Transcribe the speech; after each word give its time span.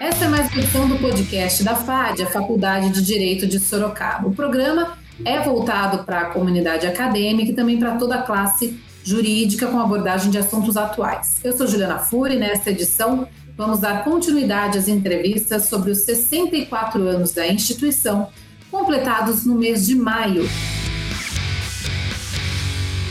Essa 0.00 0.24
é 0.24 0.28
mais 0.28 0.50
uma 0.50 0.60
edição 0.60 0.88
do 0.88 0.98
podcast 0.98 1.62
da 1.62 1.74
FAD, 1.74 2.22
a 2.22 2.26
Faculdade 2.26 2.90
de 2.90 3.02
Direito 3.02 3.46
de 3.46 3.58
Sorocaba. 3.60 4.28
O 4.28 4.34
programa 4.34 4.98
é 5.24 5.40
voltado 5.40 6.04
para 6.04 6.20
a 6.20 6.24
comunidade 6.26 6.86
acadêmica 6.86 7.52
e 7.52 7.54
também 7.54 7.78
para 7.78 7.96
toda 7.96 8.16
a 8.16 8.22
classe 8.22 8.78
jurídica 9.04 9.66
com 9.66 9.78
abordagem 9.78 10.30
de 10.30 10.38
assuntos 10.38 10.76
atuais. 10.76 11.40
Eu 11.44 11.56
sou 11.56 11.66
Juliana 11.66 11.98
Furi, 11.98 12.36
nesta 12.36 12.70
edição 12.70 13.28
vamos 13.56 13.78
dar 13.78 14.02
continuidade 14.02 14.78
às 14.78 14.88
entrevistas 14.88 15.66
sobre 15.66 15.92
os 15.92 15.98
64 15.98 17.00
anos 17.02 17.32
da 17.32 17.46
instituição, 17.46 18.28
completados 18.70 19.46
no 19.46 19.54
mês 19.54 19.86
de 19.86 19.94
maio. 19.94 20.48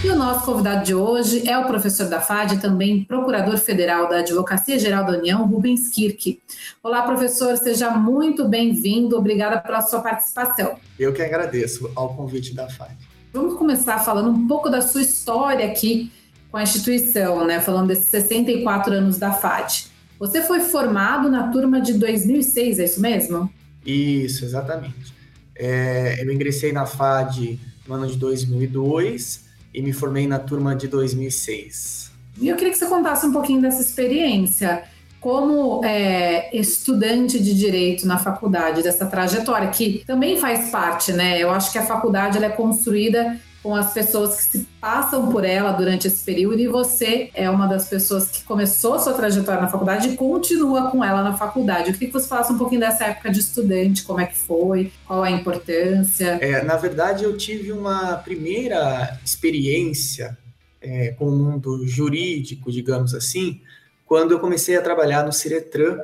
E 0.03 0.09
o 0.09 0.17
nosso 0.17 0.45
convidado 0.45 0.83
de 0.83 0.93
hoje 0.93 1.47
é 1.47 1.57
o 1.57 1.65
professor 1.65 2.09
da 2.09 2.19
FAD, 2.19 2.59
também 2.59 3.05
procurador 3.05 3.57
federal 3.57 4.09
da 4.09 4.17
Advocacia 4.17 4.77
Geral 4.77 5.05
da 5.05 5.17
União, 5.17 5.47
Rubens 5.47 5.87
Kirk. 5.87 6.41
Olá, 6.83 7.03
professor, 7.03 7.55
seja 7.55 7.89
muito 7.89 8.45
bem-vindo. 8.45 9.17
Obrigada 9.17 9.61
pela 9.61 9.81
sua 9.81 10.01
participação. 10.01 10.75
Eu 10.99 11.13
que 11.13 11.21
agradeço 11.21 11.89
ao 11.95 12.13
convite 12.15 12.53
da 12.53 12.67
FAD. 12.67 12.97
Vamos 13.31 13.57
começar 13.57 13.97
falando 13.99 14.29
um 14.29 14.45
pouco 14.45 14.69
da 14.69 14.81
sua 14.81 15.01
história 15.01 15.65
aqui 15.65 16.11
com 16.51 16.57
a 16.57 16.63
instituição, 16.63 17.47
né? 17.47 17.61
Falando 17.61 17.87
desses 17.87 18.07
64 18.07 18.91
anos 18.91 19.17
da 19.17 19.31
FAD. 19.31 19.85
Você 20.19 20.41
foi 20.41 20.59
formado 20.59 21.29
na 21.29 21.47
turma 21.47 21.79
de 21.79 21.93
2006, 21.93 22.79
é 22.79 22.83
isso 22.83 22.99
mesmo? 22.99 23.49
Isso, 23.85 24.43
exatamente. 24.43 25.13
É, 25.55 26.21
eu 26.21 26.29
ingressei 26.29 26.73
na 26.73 26.85
FAD 26.85 27.57
no 27.87 27.95
ano 27.95 28.07
de 28.07 28.17
2002 28.17 29.52
e 29.73 29.81
me 29.81 29.93
formei 29.93 30.27
na 30.27 30.39
turma 30.39 30.75
de 30.75 30.87
2006. 30.87 32.11
E 32.39 32.49
eu 32.49 32.55
queria 32.55 32.71
que 32.71 32.77
você 32.77 32.87
contasse 32.87 33.25
um 33.25 33.31
pouquinho 33.31 33.61
dessa 33.61 33.81
experiência 33.81 34.83
como 35.19 35.83
é, 35.85 36.55
estudante 36.55 37.41
de 37.41 37.53
direito 37.53 38.05
na 38.05 38.17
faculdade, 38.17 38.83
dessa 38.83 39.05
trajetória, 39.05 39.69
que 39.69 40.03
também 40.05 40.37
faz 40.37 40.69
parte, 40.69 41.13
né? 41.13 41.41
Eu 41.41 41.49
acho 41.49 41.71
que 41.71 41.77
a 41.77 41.85
faculdade 41.85 42.43
é 42.43 42.49
construída 42.49 43.39
com 43.63 43.73
as 43.73 43.93
pessoas 43.93 44.35
que 44.35 44.43
se 44.43 44.67
passam 44.81 45.31
por 45.31 45.45
ela 45.45 45.71
durante 45.71 46.05
esse 46.05 46.21
período 46.25 46.59
e 46.59 46.67
você 46.67 47.29
é 47.33 47.49
uma 47.49 47.65
das 47.65 47.87
pessoas 47.87 48.27
que 48.27 48.43
começou 48.43 48.99
sua 48.99 49.13
trajetória 49.13 49.61
na 49.61 49.69
faculdade 49.69 50.09
e 50.09 50.17
continua 50.17 50.91
com 50.91 51.01
ela 51.01 51.23
na 51.23 51.37
faculdade. 51.37 51.87
Eu 51.87 51.93
queria 51.93 52.09
que 52.09 52.13
você 52.13 52.27
falasse 52.27 52.51
um 52.51 52.57
pouquinho 52.57 52.81
dessa 52.81 53.05
época 53.05 53.31
de 53.31 53.39
estudante, 53.39 54.03
como 54.03 54.19
é 54.19 54.25
que 54.25 54.37
foi, 54.37 54.91
qual 55.07 55.23
a 55.23 55.31
importância. 55.31 56.37
É, 56.41 56.61
na 56.61 56.75
verdade, 56.75 57.23
eu 57.23 57.37
tive 57.37 57.71
uma 57.71 58.17
primeira 58.17 59.17
experiência 59.23 60.37
é, 60.81 61.11
com 61.11 61.29
o 61.29 61.31
mundo 61.31 61.87
jurídico, 61.87 62.69
digamos 62.69 63.15
assim, 63.15 63.61
quando 64.05 64.31
eu 64.31 64.39
comecei 64.39 64.75
a 64.75 64.81
trabalhar 64.81 65.25
no 65.25 65.31
Ciretran, 65.31 65.99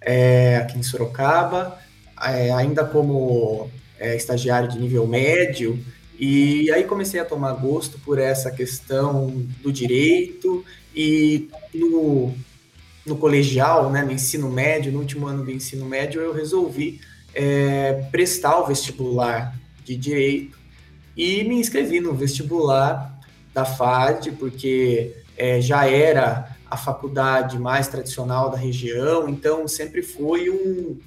é, 0.00 0.56
aqui 0.56 0.76
em 0.76 0.82
Sorocaba, 0.82 1.78
é, 2.20 2.52
ainda 2.52 2.84
como 2.84 3.70
é, 3.98 4.16
estagiário 4.16 4.68
de 4.68 4.78
nível 4.78 5.06
médio, 5.06 5.78
e 6.18 6.70
aí 6.70 6.84
comecei 6.84 7.20
a 7.20 7.24
tomar 7.24 7.52
gosto 7.52 7.98
por 7.98 8.18
essa 8.18 8.50
questão 8.50 9.46
do 9.62 9.72
direito 9.72 10.64
e 10.94 11.48
no, 11.74 12.34
no 13.04 13.16
colegial, 13.16 13.90
né, 13.90 14.02
no 14.02 14.12
ensino 14.12 14.50
médio, 14.50 14.90
no 14.90 15.00
último 15.00 15.26
ano 15.26 15.44
do 15.44 15.50
ensino 15.50 15.84
médio, 15.84 16.20
eu 16.20 16.32
resolvi 16.32 17.00
é, 17.34 18.06
prestar 18.10 18.58
o 18.60 18.66
vestibular 18.66 19.54
de 19.84 19.94
direito 19.94 20.58
e 21.16 21.44
me 21.44 21.56
inscrevi 21.56 22.00
no 22.00 22.14
vestibular 22.14 23.14
da 23.52 23.64
FAD, 23.64 24.32
porque 24.32 25.14
é, 25.36 25.60
já 25.60 25.86
era 25.86 26.56
a 26.70 26.76
faculdade 26.76 27.58
mais 27.58 27.88
tradicional 27.88 28.50
da 28.50 28.56
região, 28.56 29.28
então 29.28 29.68
sempre 29.68 30.02
foi 30.02 30.50
um, 30.50 30.98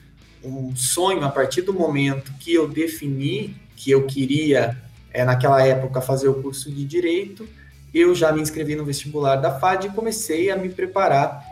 um 0.43 0.75
sonho 0.75 1.23
a 1.23 1.29
partir 1.29 1.63
do 1.63 1.73
momento 1.73 2.31
que 2.39 2.53
eu 2.53 2.67
defini 2.67 3.55
que 3.75 3.91
eu 3.91 4.05
queria 4.05 4.77
é, 5.11 5.23
naquela 5.23 5.65
época, 5.65 6.01
fazer 6.01 6.27
o 6.27 6.41
curso 6.41 6.71
de 6.71 6.85
Direito, 6.85 7.47
eu 7.93 8.13
já 8.13 8.31
me 8.31 8.41
inscrevi 8.41 8.75
no 8.75 8.85
vestibular 8.85 9.37
da 9.37 9.59
FAD 9.59 9.87
e 9.87 9.89
comecei 9.91 10.51
a 10.51 10.55
me 10.55 10.69
preparar 10.69 11.43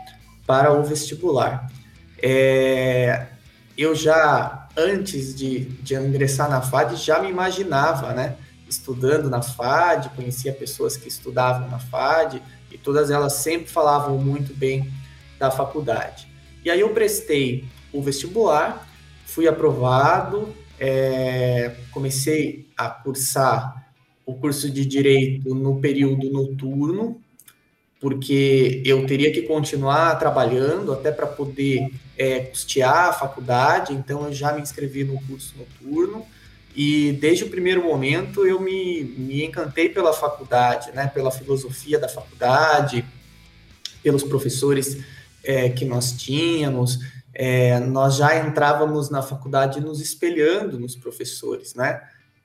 para 0.46 0.72
o 0.72 0.82
vestibular. 0.84 1.70
É, 2.22 3.26
eu 3.76 3.94
já, 3.94 4.68
antes 4.76 5.34
de, 5.34 5.60
de 5.60 5.94
ingressar 5.94 6.48
na 6.48 6.60
FAD, 6.60 6.96
já 6.96 7.20
me 7.20 7.28
imaginava, 7.28 8.12
né, 8.12 8.36
estudando 8.68 9.28
na 9.28 9.42
FAD, 9.42 10.10
conhecia 10.10 10.52
pessoas 10.52 10.96
que 10.96 11.08
estudavam 11.08 11.68
na 11.68 11.78
FAD, 11.78 12.42
e 12.70 12.78
todas 12.78 13.10
elas 13.10 13.34
sempre 13.34 13.68
falavam 13.68 14.18
muito 14.18 14.54
bem 14.54 14.92
da 15.38 15.50
faculdade. 15.50 16.28
E 16.64 16.70
aí 16.70 16.80
eu 16.80 16.90
prestei 16.90 17.64
o 17.92 18.02
vestibular, 18.02 18.86
fui 19.24 19.48
aprovado, 19.48 20.54
é, 20.78 21.74
comecei 21.90 22.66
a 22.76 22.88
cursar 22.88 23.92
o 24.24 24.34
curso 24.34 24.70
de 24.70 24.84
direito 24.84 25.54
no 25.54 25.80
período 25.80 26.30
noturno, 26.30 27.20
porque 28.00 28.82
eu 28.84 29.06
teria 29.06 29.32
que 29.32 29.42
continuar 29.42 30.16
trabalhando 30.16 30.92
até 30.92 31.10
para 31.10 31.26
poder 31.26 31.90
é, 32.16 32.40
custear 32.40 33.08
a 33.08 33.12
faculdade, 33.12 33.92
então 33.92 34.26
eu 34.26 34.32
já 34.32 34.52
me 34.52 34.60
inscrevi 34.60 35.02
no 35.02 35.20
curso 35.22 35.54
noturno 35.56 36.24
e 36.76 37.12
desde 37.12 37.44
o 37.44 37.48
primeiro 37.48 37.82
momento 37.82 38.46
eu 38.46 38.60
me, 38.60 39.02
me 39.02 39.44
encantei 39.44 39.88
pela 39.88 40.12
faculdade, 40.12 40.92
né, 40.92 41.08
pela 41.08 41.30
filosofia 41.30 41.98
da 41.98 42.08
faculdade, 42.08 43.04
pelos 44.02 44.22
professores 44.22 44.98
é, 45.42 45.68
que 45.70 45.84
nós 45.84 46.12
tínhamos, 46.12 47.00
é, 47.40 47.78
nós 47.78 48.16
já 48.16 48.36
entrávamos 48.44 49.10
na 49.10 49.22
faculdade 49.22 49.80
nos 49.80 50.00
espelhando 50.00 50.76
nos 50.76 50.96
professores, 50.96 51.72
né? 51.72 52.02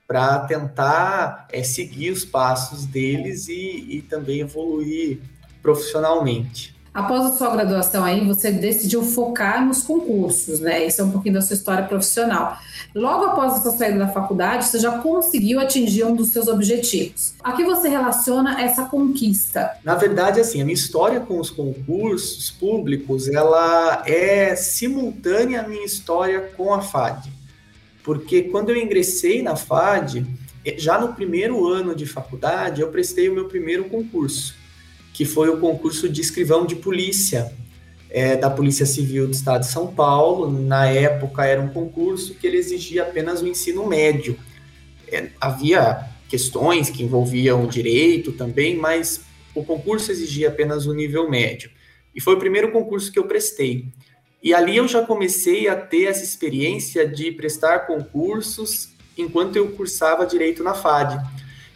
Para 0.08 0.42
tentar 0.42 1.48
é, 1.52 1.64
seguir 1.64 2.12
os 2.12 2.24
passos 2.24 2.86
deles 2.86 3.48
e, 3.48 3.88
e 3.90 4.02
também 4.04 4.42
evoluir 4.42 5.20
profissionalmente. 5.64 6.76
Após 6.94 7.26
a 7.26 7.36
sua 7.36 7.50
graduação 7.50 8.04
aí, 8.04 8.24
você 8.24 8.52
decidiu 8.52 9.02
focar 9.02 9.66
nos 9.66 9.82
concursos, 9.82 10.60
né? 10.60 10.86
Isso 10.86 11.02
é 11.02 11.04
um 11.04 11.10
pouquinho 11.10 11.34
da 11.34 11.42
sua 11.42 11.56
história 11.56 11.86
profissional. 11.86 12.60
Logo 12.94 13.26
após 13.26 13.54
a 13.54 13.62
sua 13.62 13.72
saída 13.72 13.98
da 13.98 14.10
faculdade, 14.10 14.66
você 14.66 14.78
já 14.78 15.00
conseguiu 15.00 15.60
atingir 15.60 16.04
um 16.04 16.16
dos 16.16 16.28
seus 16.30 16.48
objetivos. 16.48 17.34
A 17.44 17.54
que 17.54 17.64
você 17.64 17.90
relaciona 17.90 18.62
essa 18.62 18.86
conquista? 18.86 19.72
Na 19.84 19.96
verdade, 19.96 20.40
assim, 20.40 20.62
a 20.62 20.66
minha 20.66 20.76
história 20.76 21.20
com 21.20 21.40
os 21.40 21.50
concursos 21.50 22.52
públicos, 22.52 23.28
ela 23.28 24.04
é 24.06 24.56
simultânea 24.56 25.62
à 25.62 25.68
minha 25.68 25.86
história 25.86 26.42
com 26.56 26.72
a 26.76 26.82
FAD. 26.82 27.34
Porque 28.04 28.44
quando 28.44 28.70
eu 28.70 28.78
ingressei 28.78 29.42
na 29.42 29.56
FAD, 29.56 30.28
já 30.78 31.00
no 31.00 31.14
primeiro 31.14 31.68
ano 31.68 31.96
de 31.96 32.06
faculdade, 32.06 32.82
eu 32.82 32.90
prestei 32.90 33.30
o 33.30 33.34
meu 33.34 33.46
primeiro 33.46 33.86
concurso 33.86 34.62
que 35.14 35.26
foi 35.26 35.50
o 35.50 35.60
concurso 35.60 36.10
de 36.10 36.20
escrivão 36.20 36.66
de 36.66 36.76
polícia 36.76 37.54
é, 38.10 38.36
da 38.36 38.50
Polícia 38.50 38.86
Civil 38.86 39.28
do 39.28 39.34
Estado 39.34 39.62
de 39.62 39.68
São 39.68 39.88
Paulo. 39.88 40.52
Na 40.52 40.88
época 40.88 41.46
era 41.46 41.62
um 41.62 41.70
concurso 41.70 42.36
que 42.36 42.46
ele 42.46 42.58
exigia 42.58 43.04
apenas 43.04 43.42
o 43.42 43.48
ensino 43.48 43.88
médio. 43.88 44.38
É, 45.12 45.30
havia 45.40 46.10
questões 46.28 46.90
que 46.90 47.04
envolviam 47.04 47.68
direito 47.68 48.32
também, 48.32 48.76
mas 48.76 49.22
o 49.54 49.64
concurso 49.64 50.12
exigia 50.12 50.50
apenas 50.50 50.88
o 50.88 50.94
nível 50.94 51.30
médio. 51.30 51.70
E 52.16 52.20
foi 52.20 52.36
o 52.36 52.40
primeiro 52.40 52.72
concurso 52.72 53.12
que 53.12 53.20
eu 53.20 53.26
prestei. 53.26 53.86
E 54.42 54.54
ali 54.54 54.78
eu 54.78 54.88
já 54.88 55.04
comecei 55.06 55.68
a 55.68 55.76
ter 55.76 56.06
essa 56.06 56.24
experiência 56.24 57.08
de 57.08 57.32
prestar 57.32 57.88
concursos 57.88 58.90
enquanto 59.18 59.56
eu 59.56 59.70
cursava 59.72 60.26
direito 60.26 60.64
na 60.64 60.74
FAD. 60.74 61.24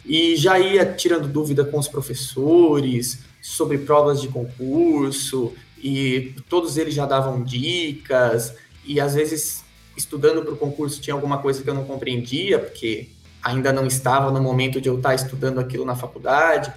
E 0.04 0.36
já 0.36 0.58
ia 0.58 0.84
tirando 0.84 1.28
dúvida 1.28 1.64
com 1.64 1.78
os 1.78 1.88
professores, 1.88 3.18
sobre 3.48 3.78
provas 3.78 4.20
de 4.20 4.28
concurso 4.28 5.54
e 5.82 6.34
todos 6.50 6.76
eles 6.76 6.92
já 6.92 7.06
davam 7.06 7.42
dicas 7.42 8.54
e 8.84 9.00
às 9.00 9.14
vezes 9.14 9.64
estudando 9.96 10.42
para 10.42 10.52
o 10.52 10.56
concurso 10.56 11.00
tinha 11.00 11.14
alguma 11.14 11.38
coisa 11.38 11.62
que 11.62 11.70
eu 11.70 11.74
não 11.74 11.86
compreendia 11.86 12.58
porque 12.58 13.08
ainda 13.42 13.72
não 13.72 13.86
estava 13.86 14.30
no 14.30 14.42
momento 14.42 14.82
de 14.82 14.90
eu 14.90 14.98
estar 14.98 15.14
estudando 15.14 15.58
aquilo 15.58 15.86
na 15.86 15.96
faculdade 15.96 16.70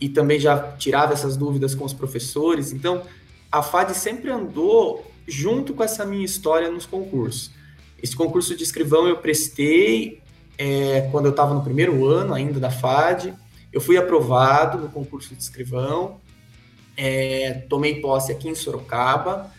e 0.00 0.08
também 0.08 0.40
já 0.40 0.72
tirava 0.72 1.12
essas 1.12 1.36
dúvidas 1.36 1.72
com 1.72 1.84
os 1.84 1.92
professores. 1.92 2.72
Então, 2.72 3.02
a 3.50 3.62
FAD 3.62 3.94
sempre 3.94 4.28
andou 4.28 5.08
junto 5.28 5.72
com 5.72 5.84
essa 5.84 6.04
minha 6.04 6.24
história 6.24 6.68
nos 6.68 6.84
concursos. 6.84 7.52
Esse 8.02 8.16
concurso 8.16 8.56
de 8.56 8.64
escrivão 8.64 9.06
eu 9.06 9.18
prestei 9.18 10.20
é, 10.58 11.08
quando 11.12 11.26
eu 11.26 11.30
estava 11.30 11.54
no 11.54 11.62
primeiro 11.62 12.04
ano 12.04 12.34
ainda 12.34 12.58
da 12.58 12.70
FAD. 12.70 13.34
Eu 13.72 13.80
fui 13.80 13.96
aprovado 13.96 14.78
no 14.78 14.88
concurso 14.88 15.34
de 15.34 15.42
escrivão, 15.42 16.20
é, 16.96 17.64
tomei 17.68 18.00
posse 18.00 18.30
aqui 18.30 18.48
em 18.48 18.54
Sorocaba. 18.54 19.50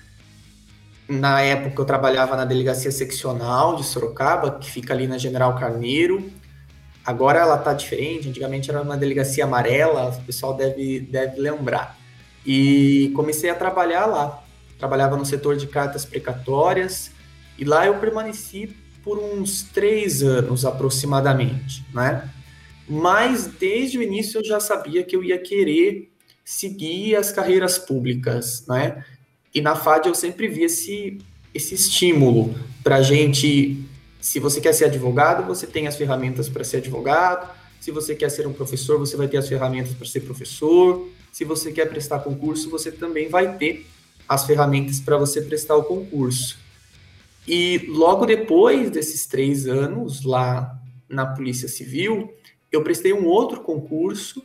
Na 1.08 1.42
época 1.42 1.82
eu 1.82 1.86
trabalhava 1.86 2.36
na 2.36 2.46
delegacia 2.46 2.92
seccional 2.92 3.76
de 3.76 3.84
Sorocaba, 3.84 4.52
que 4.60 4.70
fica 4.70 4.94
ali 4.94 5.08
na 5.08 5.18
General 5.18 5.56
Carneiro. 5.56 6.32
Agora 7.06 7.40
ela 7.40 7.58
está 7.58 7.74
diferente, 7.74 8.30
antigamente 8.30 8.70
era 8.70 8.82
uma 8.82 8.96
delegacia 8.96 9.44
amarela, 9.44 10.10
o 10.10 10.22
pessoal 10.22 10.56
deve, 10.56 11.02
deve 11.02 11.40
lembrar. 11.42 11.98
E 12.46 13.12
comecei 13.16 13.50
a 13.50 13.56
trabalhar 13.56 14.06
lá. 14.06 14.42
trabalhava 14.78 15.18
no 15.18 15.26
setor 15.26 15.58
de 15.58 15.68
cartas 15.68 16.06
precatórias, 16.06 17.12
e 17.58 17.66
lá 17.66 17.86
eu 17.86 17.96
permaneci 18.00 18.76
por 19.04 19.18
uns 19.18 19.64
três 19.64 20.24
anos 20.24 20.66
aproximadamente, 20.66 21.86
né? 21.94 22.30
Mas 22.88 23.48
desde 23.48 23.98
o 23.98 24.04
início 24.04 24.40
eu 24.40 24.46
já 24.46 24.60
sabia 24.60 25.04
que 25.04 25.16
eu 25.16 25.24
ia 25.24 25.38
querer 25.38 26.12
seguir 26.44 27.16
as 27.16 27.32
carreiras 27.32 27.78
públicas, 27.78 28.66
né? 28.68 29.04
E 29.54 29.62
na 29.62 29.76
FAD 29.76 30.08
eu 30.08 30.16
sempre 30.16 30.48
vi 30.48 30.64
esse, 30.64 31.20
esse 31.54 31.76
estímulo 31.76 32.54
para 32.84 33.02
gente. 33.02 33.82
Se 34.20 34.40
você 34.40 34.60
quer 34.60 34.74
ser 34.74 34.86
advogado, 34.86 35.46
você 35.46 35.68
tem 35.68 35.88
as 35.88 35.96
ferramentas 35.96 36.50
para 36.50 36.64
ser 36.64 36.78
advogado. 36.78 37.50
Se 37.80 37.92
você 37.92 38.16
quer 38.16 38.30
ser 38.30 38.48
um 38.48 38.54
professor, 38.54 38.98
você 38.98 39.16
vai 39.16 39.28
ter 39.28 39.38
as 39.38 39.48
ferramentas 39.48 39.94
para 39.94 40.08
ser 40.08 40.22
professor. 40.22 41.10
Se 41.32 41.44
você 41.44 41.72
quer 41.72 41.88
prestar 41.90 42.20
concurso, 42.20 42.70
você 42.70 42.92
também 42.92 43.30
vai 43.30 43.58
ter 43.58 43.86
as 44.28 44.46
ferramentas 44.46 45.00
para 45.00 45.18
você 45.18 45.42
prestar 45.42 45.76
o 45.76 45.84
concurso. 45.84 46.58
E 47.48 47.86
logo 47.90 48.26
depois 48.26 48.90
desses 48.90 49.26
três 49.26 49.68
anos 49.68 50.24
lá 50.24 50.80
na 51.10 51.26
Polícia 51.26 51.68
Civil, 51.68 52.34
eu 52.74 52.84
prestei 52.84 53.14
um 53.14 53.26
outro 53.26 53.62
concurso 53.62 54.44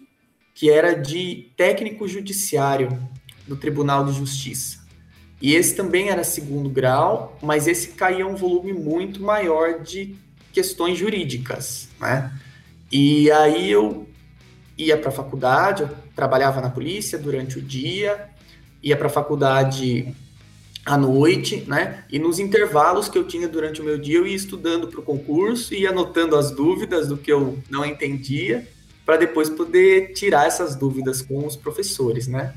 que 0.55 0.71
era 0.71 0.93
de 0.93 1.51
técnico 1.57 2.07
judiciário 2.07 3.01
do 3.47 3.57
Tribunal 3.57 4.05
de 4.05 4.13
Justiça. 4.13 4.87
E 5.41 5.55
esse 5.55 5.75
também 5.75 6.11
era 6.11 6.23
segundo 6.23 6.69
grau, 6.69 7.39
mas 7.41 7.67
esse 7.67 7.89
caía 7.91 8.27
um 8.27 8.35
volume 8.35 8.73
muito 8.73 9.23
maior 9.23 9.81
de 9.81 10.17
questões 10.53 10.99
jurídicas, 10.99 11.89
né? 12.01 12.33
E 12.91 13.31
aí 13.31 13.71
eu 13.71 14.09
ia 14.77 14.97
para 14.97 15.11
a 15.11 15.13
faculdade, 15.13 15.83
eu 15.83 15.91
trabalhava 16.15 16.61
na 16.61 16.71
polícia 16.71 17.19
durante 17.19 17.59
o 17.59 17.63
dia, 17.63 18.29
ia 18.83 18.97
para 18.97 19.07
a 19.07 19.11
faculdade 19.11 20.15
à 20.89 20.97
noite, 20.97 21.65
né? 21.67 22.03
E 22.11 22.19
nos 22.19 22.39
intervalos 22.39 23.09
que 23.09 23.19
eu 23.19 23.25
tinha 23.25 23.47
durante 23.47 23.83
o 23.83 23.85
meu 23.85 23.99
dia, 23.99 24.17
eu 24.17 24.27
ia 24.27 24.35
estudando 24.35 24.89
para 24.89 24.99
o 24.99 25.03
concurso 25.03 25.75
e 25.75 25.87
anotando 25.87 26.35
as 26.35 26.51
dúvidas 26.51 27.07
do 27.07 27.17
que 27.19 27.31
eu 27.31 27.59
não 27.69 27.85
entendia, 27.85 28.67
para 29.05 29.19
depois 29.19 29.51
poder 29.51 30.15
tirar 30.15 30.47
essas 30.47 30.75
dúvidas 30.75 31.21
com 31.21 31.47
os 31.47 31.57
professores, 31.57 32.27
né? 32.27 32.55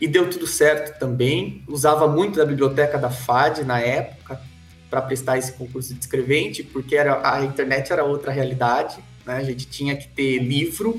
E 0.00 0.08
deu 0.08 0.30
tudo 0.30 0.46
certo 0.46 0.98
também. 0.98 1.62
Usava 1.68 2.08
muito 2.08 2.38
da 2.38 2.46
biblioteca 2.46 2.96
da 2.98 3.10
FAD 3.10 3.64
na 3.64 3.78
época 3.80 4.40
para 4.88 5.02
prestar 5.02 5.36
esse 5.36 5.52
concurso 5.52 5.92
de 5.92 6.00
escrevente, 6.00 6.62
porque 6.62 6.96
era, 6.96 7.34
a 7.34 7.44
internet 7.44 7.92
era 7.92 8.02
outra 8.02 8.32
realidade, 8.32 8.96
né? 9.26 9.34
A 9.34 9.44
gente 9.44 9.66
tinha 9.66 9.94
que 9.94 10.08
ter 10.08 10.38
livro, 10.38 10.98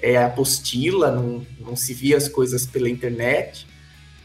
é, 0.00 0.16
apostila, 0.16 1.10
não, 1.10 1.46
não 1.60 1.76
se 1.76 1.92
via 1.92 2.16
as 2.16 2.26
coisas 2.26 2.64
pela 2.64 2.88
internet. 2.88 3.66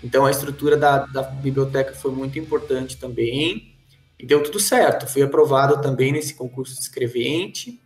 Então 0.04 0.26
a 0.26 0.32
estrutura 0.32 0.76
da, 0.76 1.06
da 1.06 1.22
biblioteca 1.22 1.94
foi 1.94 2.12
muito 2.12 2.40
importante 2.40 2.98
também 2.98 3.76
e 4.20 4.26
deu 4.26 4.42
tudo 4.42 4.60
certo. 4.60 5.08
Fui 5.08 5.22
aprovado 5.22 5.82
também 5.82 6.12
nesse 6.12 6.34
concurso 6.34 6.76
de 6.76 6.82
escrevente 6.82 7.80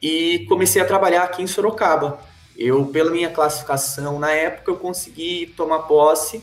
e 0.00 0.44
comecei 0.48 0.80
a 0.80 0.84
trabalhar 0.84 1.24
aqui 1.24 1.42
em 1.42 1.46
Sorocaba. 1.46 2.20
Eu, 2.56 2.86
pela 2.86 3.10
minha 3.10 3.30
classificação 3.30 4.18
na 4.18 4.30
época, 4.32 4.70
eu 4.70 4.76
consegui 4.76 5.52
tomar 5.56 5.80
posse 5.80 6.42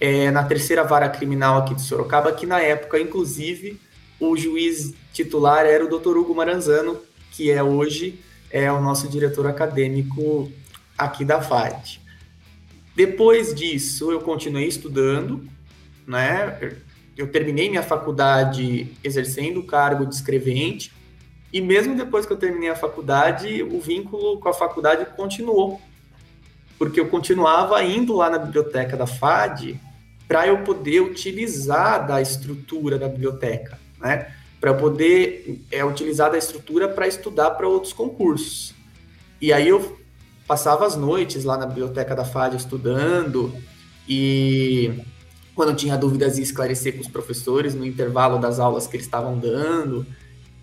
é, 0.00 0.30
na 0.30 0.44
terceira 0.44 0.84
vara 0.84 1.08
criminal 1.08 1.58
aqui 1.58 1.74
de 1.74 1.82
Sorocaba, 1.82 2.32
que 2.32 2.46
na 2.46 2.60
época, 2.60 2.98
inclusive, 3.00 3.80
o 4.20 4.36
juiz 4.36 4.94
titular 5.12 5.66
era 5.66 5.84
o 5.84 5.88
Dr. 5.88 6.16
Hugo 6.16 6.34
Maranzano, 6.34 7.00
que 7.32 7.50
é 7.50 7.62
hoje 7.62 8.20
é 8.50 8.70
o 8.72 8.80
nosso 8.80 9.08
diretor 9.08 9.46
acadêmico 9.46 10.50
aqui 10.96 11.24
da 11.24 11.40
FAD. 11.42 12.00
Depois 12.98 13.54
disso, 13.54 14.10
eu 14.10 14.20
continuei 14.20 14.66
estudando, 14.66 15.48
né? 16.04 16.74
Eu 17.16 17.30
terminei 17.30 17.70
minha 17.70 17.80
faculdade 17.80 18.88
exercendo 19.04 19.60
o 19.60 19.62
cargo 19.62 20.04
de 20.04 20.16
escrevente, 20.16 20.92
e 21.52 21.60
mesmo 21.60 21.94
depois 21.94 22.26
que 22.26 22.32
eu 22.32 22.36
terminei 22.36 22.68
a 22.68 22.74
faculdade, 22.74 23.62
o 23.62 23.80
vínculo 23.80 24.40
com 24.40 24.48
a 24.48 24.52
faculdade 24.52 25.06
continuou. 25.14 25.80
Porque 26.76 26.98
eu 26.98 27.06
continuava 27.06 27.80
indo 27.84 28.16
lá 28.16 28.28
na 28.28 28.38
biblioteca 28.38 28.96
da 28.96 29.06
FAD 29.06 29.78
para 30.26 30.48
eu 30.48 30.64
poder 30.64 30.98
utilizar 30.98 32.04
da 32.04 32.20
estrutura 32.20 32.98
da 32.98 33.06
biblioteca, 33.06 33.78
né? 34.00 34.34
Para 34.60 34.74
poder 34.74 35.62
é, 35.70 35.84
utilizar 35.84 36.32
da 36.32 36.36
estrutura 36.36 36.88
para 36.88 37.06
estudar 37.06 37.52
para 37.52 37.68
outros 37.68 37.92
concursos. 37.92 38.74
E 39.40 39.52
aí 39.52 39.68
eu 39.68 39.96
passava 40.48 40.86
as 40.86 40.96
noites 40.96 41.44
lá 41.44 41.58
na 41.58 41.66
biblioteca 41.66 42.16
da 42.16 42.24
FAD 42.24 42.56
estudando 42.56 43.54
e 44.08 45.04
quando 45.54 45.76
tinha 45.76 45.96
dúvidas 45.96 46.38
ia 46.38 46.42
esclarecer 46.42 46.94
com 46.94 47.02
os 47.02 47.08
professores 47.08 47.74
no 47.74 47.84
intervalo 47.84 48.38
das 48.38 48.58
aulas 48.58 48.86
que 48.86 48.96
eles 48.96 49.06
estavam 49.06 49.38
dando. 49.38 50.06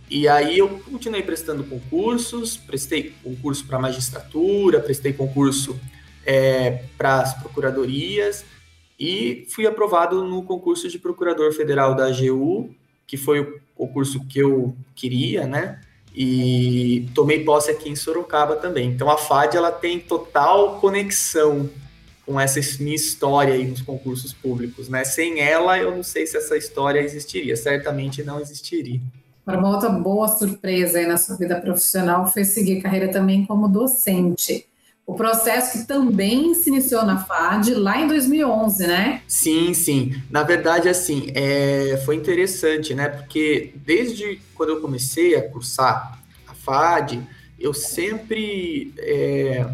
E 0.09 0.27
aí 0.27 0.57
eu 0.57 0.79
continuei 0.79 1.21
prestando 1.21 1.63
concursos, 1.63 2.57
prestei 2.57 3.13
concurso 3.23 3.65
para 3.67 3.77
magistratura, 3.77 4.79
prestei 4.79 5.13
concurso 5.13 5.79
é, 6.25 6.85
para 6.97 7.21
as 7.21 7.33
procuradorias 7.35 8.43
e 8.99 9.45
fui 9.49 9.67
aprovado 9.67 10.23
no 10.23 10.41
concurso 10.43 10.89
de 10.89 10.97
procurador 10.97 11.53
federal 11.53 11.93
da 11.93 12.07
AGU, 12.07 12.73
que 13.05 13.17
foi 13.17 13.41
o 13.41 13.61
concurso 13.75 14.25
que 14.25 14.39
eu 14.39 14.75
queria, 14.95 15.45
né? 15.45 15.81
E 16.15 17.09
tomei 17.13 17.43
posse 17.43 17.69
aqui 17.69 17.89
em 17.89 17.95
Sorocaba 17.95 18.55
também. 18.55 18.89
Então 18.89 19.09
a 19.09 19.17
FAD 19.17 19.57
ela 19.57 19.71
tem 19.71 19.99
total 19.99 20.79
conexão 20.79 21.69
com 22.25 22.39
essa 22.39 22.59
minha 22.81 22.95
história 22.95 23.53
aí 23.53 23.67
nos 23.67 23.81
concursos 23.81 24.33
públicos, 24.33 24.89
né? 24.89 25.03
Sem 25.03 25.41
ela, 25.41 25.77
eu 25.77 25.95
não 25.95 26.03
sei 26.03 26.25
se 26.25 26.37
essa 26.37 26.57
história 26.57 26.99
existiria, 26.99 27.55
certamente 27.55 28.23
não 28.23 28.39
existiria. 28.39 28.99
Uma 29.45 29.75
outra 29.75 29.89
boa 29.89 30.27
surpresa 30.27 30.97
aí 30.97 31.05
na 31.05 31.17
sua 31.17 31.35
vida 31.35 31.59
profissional 31.61 32.27
foi 32.27 32.43
seguir 32.43 32.81
carreira 32.81 33.11
também 33.11 33.45
como 33.45 33.67
docente. 33.67 34.65
O 35.05 35.13
processo 35.13 35.79
que 35.79 35.87
também 35.87 36.55
se 36.55 36.69
iniciou 36.69 37.05
na 37.05 37.23
FAD 37.23 37.75
lá 37.75 38.01
em 38.01 38.07
2011, 38.07 38.87
né? 38.87 39.21
Sim, 39.27 39.71
sim. 39.75 40.19
Na 40.31 40.41
verdade, 40.41 40.89
assim, 40.89 41.27
é, 41.35 42.01
foi 42.03 42.15
interessante, 42.15 42.95
né? 42.95 43.07
Porque 43.09 43.71
desde 43.75 44.41
quando 44.55 44.69
eu 44.69 44.81
comecei 44.81 45.35
a 45.35 45.47
cursar 45.47 46.19
a 46.47 46.55
FAD, 46.55 47.21
eu 47.59 47.71
sempre 47.71 48.93
é, 48.97 49.67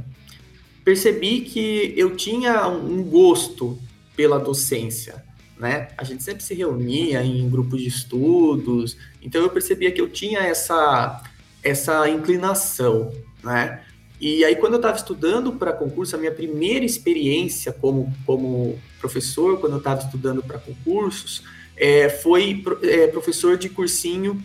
percebi 0.84 1.42
que 1.42 1.94
eu 1.96 2.16
tinha 2.18 2.68
um 2.68 3.02
gosto 3.02 3.80
pela 4.16 4.38
docência, 4.38 5.24
né? 5.58 5.88
A 5.98 6.04
gente 6.04 6.24
sempre 6.24 6.44
se 6.44 6.54
reunia 6.54 7.24
em 7.24 7.50
grupos 7.50 7.80
de 7.80 7.88
estudos, 7.88 8.98
então 9.22 9.42
eu 9.42 9.50
percebia 9.50 9.92
que 9.92 10.02
eu 10.02 10.10
tinha 10.10 10.40
essa, 10.42 11.24
essa 11.64 12.10
inclinação, 12.10 13.14
né? 13.42 13.82
E 14.22 14.46
aí, 14.46 14.56
quando 14.56 14.74
eu 14.74 14.78
estava 14.78 14.96
estudando 14.96 15.54
para 15.54 15.74
concurso, 15.74 16.16
a 16.16 16.20
minha 16.20 16.32
primeira 16.32 16.86
experiência 16.86 17.74
como, 17.74 18.14
como 18.24 18.80
professor, 19.00 19.60
quando 19.60 19.74
eu 19.74 19.80
estava 19.80 20.00
estudando 20.00 20.44
para 20.44 20.60
concursos, 20.60 21.44
é, 21.76 22.08
foi 22.08 22.64
é, 22.84 23.08
professor 23.08 23.58
de 23.58 23.68
cursinho 23.68 24.40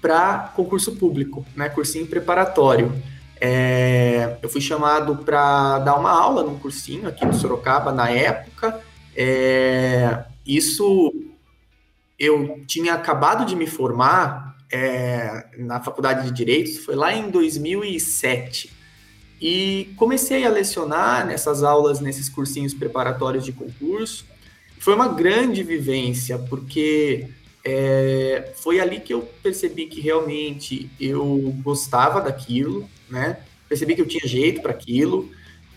para 0.00 0.50
concurso 0.56 0.96
público, 0.96 1.44
né, 1.54 1.68
cursinho 1.68 2.06
preparatório. 2.06 2.90
É, 3.38 4.38
eu 4.40 4.48
fui 4.48 4.62
chamado 4.62 5.16
para 5.16 5.78
dar 5.80 5.96
uma 5.96 6.10
aula 6.10 6.42
num 6.42 6.58
cursinho 6.58 7.06
aqui 7.06 7.26
no 7.26 7.34
Sorocaba 7.34 7.92
na 7.92 8.08
época. 8.08 8.80
É, 9.14 10.24
isso 10.46 11.12
eu 12.18 12.62
tinha 12.66 12.94
acabado 12.94 13.44
de 13.44 13.54
me 13.54 13.66
formar 13.66 14.56
é, 14.72 15.48
na 15.58 15.80
faculdade 15.80 16.24
de 16.24 16.32
Direito, 16.32 16.82
foi 16.82 16.96
lá 16.96 17.12
em 17.12 17.30
2007. 17.30 18.77
E 19.40 19.92
comecei 19.96 20.44
a 20.44 20.50
lecionar 20.50 21.26
nessas 21.26 21.62
aulas, 21.62 22.00
nesses 22.00 22.28
cursinhos 22.28 22.74
preparatórios 22.74 23.44
de 23.44 23.52
concurso. 23.52 24.24
Foi 24.78 24.94
uma 24.94 25.08
grande 25.08 25.62
vivência, 25.62 26.38
porque 26.38 27.28
é, 27.64 28.52
foi 28.56 28.80
ali 28.80 29.00
que 29.00 29.12
eu 29.12 29.22
percebi 29.42 29.86
que 29.86 30.00
realmente 30.00 30.90
eu 31.00 31.54
gostava 31.62 32.20
daquilo, 32.20 32.88
né? 33.08 33.38
Percebi 33.68 33.94
que 33.94 34.00
eu 34.00 34.08
tinha 34.08 34.26
jeito 34.26 34.62
para 34.62 34.72
aquilo. 34.72 35.30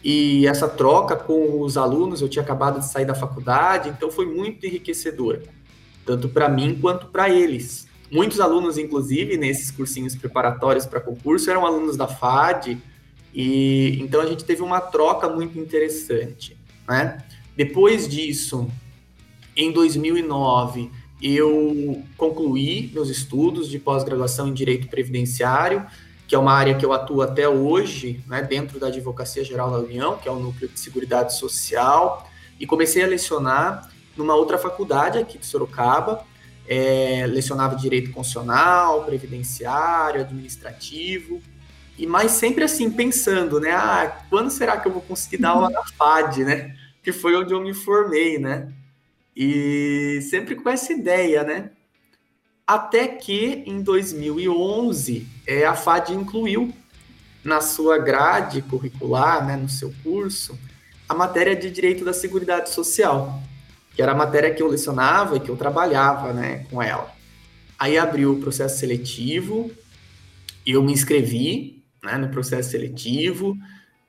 E 0.03 0.47
essa 0.47 0.67
troca 0.67 1.15
com 1.15 1.61
os 1.61 1.77
alunos, 1.77 2.21
eu 2.21 2.29
tinha 2.29 2.41
acabado 2.41 2.79
de 2.79 2.87
sair 2.87 3.05
da 3.05 3.13
faculdade, 3.13 3.89
então 3.89 4.09
foi 4.09 4.25
muito 4.25 4.65
enriquecedor, 4.65 5.41
tanto 6.05 6.27
para 6.27 6.49
mim 6.49 6.77
quanto 6.81 7.07
para 7.07 7.29
eles. 7.29 7.87
Muitos 8.11 8.39
alunos, 8.39 8.77
inclusive, 8.77 9.37
nesses 9.37 9.69
cursinhos 9.69 10.15
preparatórios 10.15 10.85
para 10.85 10.99
concurso, 10.99 11.49
eram 11.49 11.65
alunos 11.65 11.95
da 11.95 12.07
FAD, 12.07 12.77
e 13.33 13.97
então 14.01 14.21
a 14.21 14.25
gente 14.25 14.43
teve 14.43 14.61
uma 14.61 14.81
troca 14.81 15.29
muito 15.29 15.57
interessante, 15.57 16.57
né? 16.87 17.23
Depois 17.55 18.07
disso, 18.07 18.69
em 19.55 19.71
2009, 19.71 20.89
eu 21.21 22.03
concluí 22.17 22.89
meus 22.93 23.09
estudos 23.09 23.69
de 23.69 23.77
pós-graduação 23.77 24.47
em 24.47 24.53
Direito 24.53 24.87
Previdenciário, 24.87 25.85
que 26.27 26.33
é 26.33 26.39
uma 26.39 26.53
área 26.53 26.75
que 26.75 26.85
eu 26.85 26.93
atuo 26.93 27.21
até 27.21 27.47
hoje, 27.47 28.23
né, 28.25 28.41
dentro 28.41 28.79
da 28.79 28.87
Advocacia 28.87 29.43
Geral 29.43 29.69
da 29.69 29.79
União, 29.79 30.17
que 30.17 30.29
é 30.29 30.31
o 30.31 30.39
núcleo 30.39 30.69
de 30.69 30.79
Seguridade 30.79 31.37
Social, 31.37 32.27
e 32.59 32.65
comecei 32.65 33.03
a 33.03 33.07
lecionar 33.07 33.91
numa 34.15 34.33
outra 34.33 34.57
faculdade 34.57 35.17
aqui 35.17 35.37
de 35.37 35.45
Sorocaba, 35.45 36.23
é, 36.67 37.25
lecionava 37.27 37.75
direito 37.75 38.11
constitucional, 38.11 39.03
previdenciário, 39.03 40.21
administrativo, 40.21 41.41
e 41.97 42.07
mais 42.07 42.31
sempre 42.31 42.63
assim, 42.63 42.89
pensando, 42.89 43.59
né? 43.59 43.71
Ah, 43.71 44.23
quando 44.29 44.49
será 44.49 44.77
que 44.77 44.87
eu 44.87 44.91
vou 44.91 45.01
conseguir 45.01 45.37
dar 45.37 45.49
aula 45.49 45.69
na 45.69 45.83
FAD, 45.83 46.43
né? 46.43 46.75
Que 47.03 47.11
foi 47.11 47.35
onde 47.35 47.53
eu 47.53 47.61
me 47.61 47.73
formei, 47.73 48.37
né? 48.37 48.71
E 49.35 50.19
sempre 50.29 50.55
com 50.55 50.69
essa 50.69 50.91
ideia, 50.93 51.43
né? 51.43 51.71
Até 52.65 53.07
que 53.07 53.63
em 53.65 53.81
2011 53.81 55.27
é, 55.45 55.65
a 55.65 55.75
FAD 55.75 56.13
incluiu 56.13 56.73
na 57.43 57.59
sua 57.59 57.97
grade 57.97 58.61
curricular, 58.61 59.45
né, 59.45 59.55
no 59.55 59.67
seu 59.67 59.93
curso, 60.03 60.57
a 61.09 61.13
matéria 61.13 61.55
de 61.55 61.69
Direito 61.69 62.05
da 62.05 62.13
Seguridade 62.13 62.69
Social, 62.69 63.41
que 63.95 64.01
era 64.01 64.11
a 64.11 64.15
matéria 64.15 64.53
que 64.53 64.61
eu 64.61 64.67
lecionava 64.67 65.35
e 65.35 65.39
que 65.39 65.49
eu 65.49 65.57
trabalhava 65.57 66.31
né, 66.31 66.65
com 66.69 66.81
ela. 66.81 67.13
Aí 67.77 67.97
abriu 67.97 68.33
o 68.33 68.39
processo 68.39 68.79
seletivo, 68.79 69.71
eu 70.65 70.83
me 70.83 70.93
inscrevi 70.93 71.80
né, 72.03 72.17
no 72.17 72.29
processo 72.29 72.71
seletivo, 72.71 73.55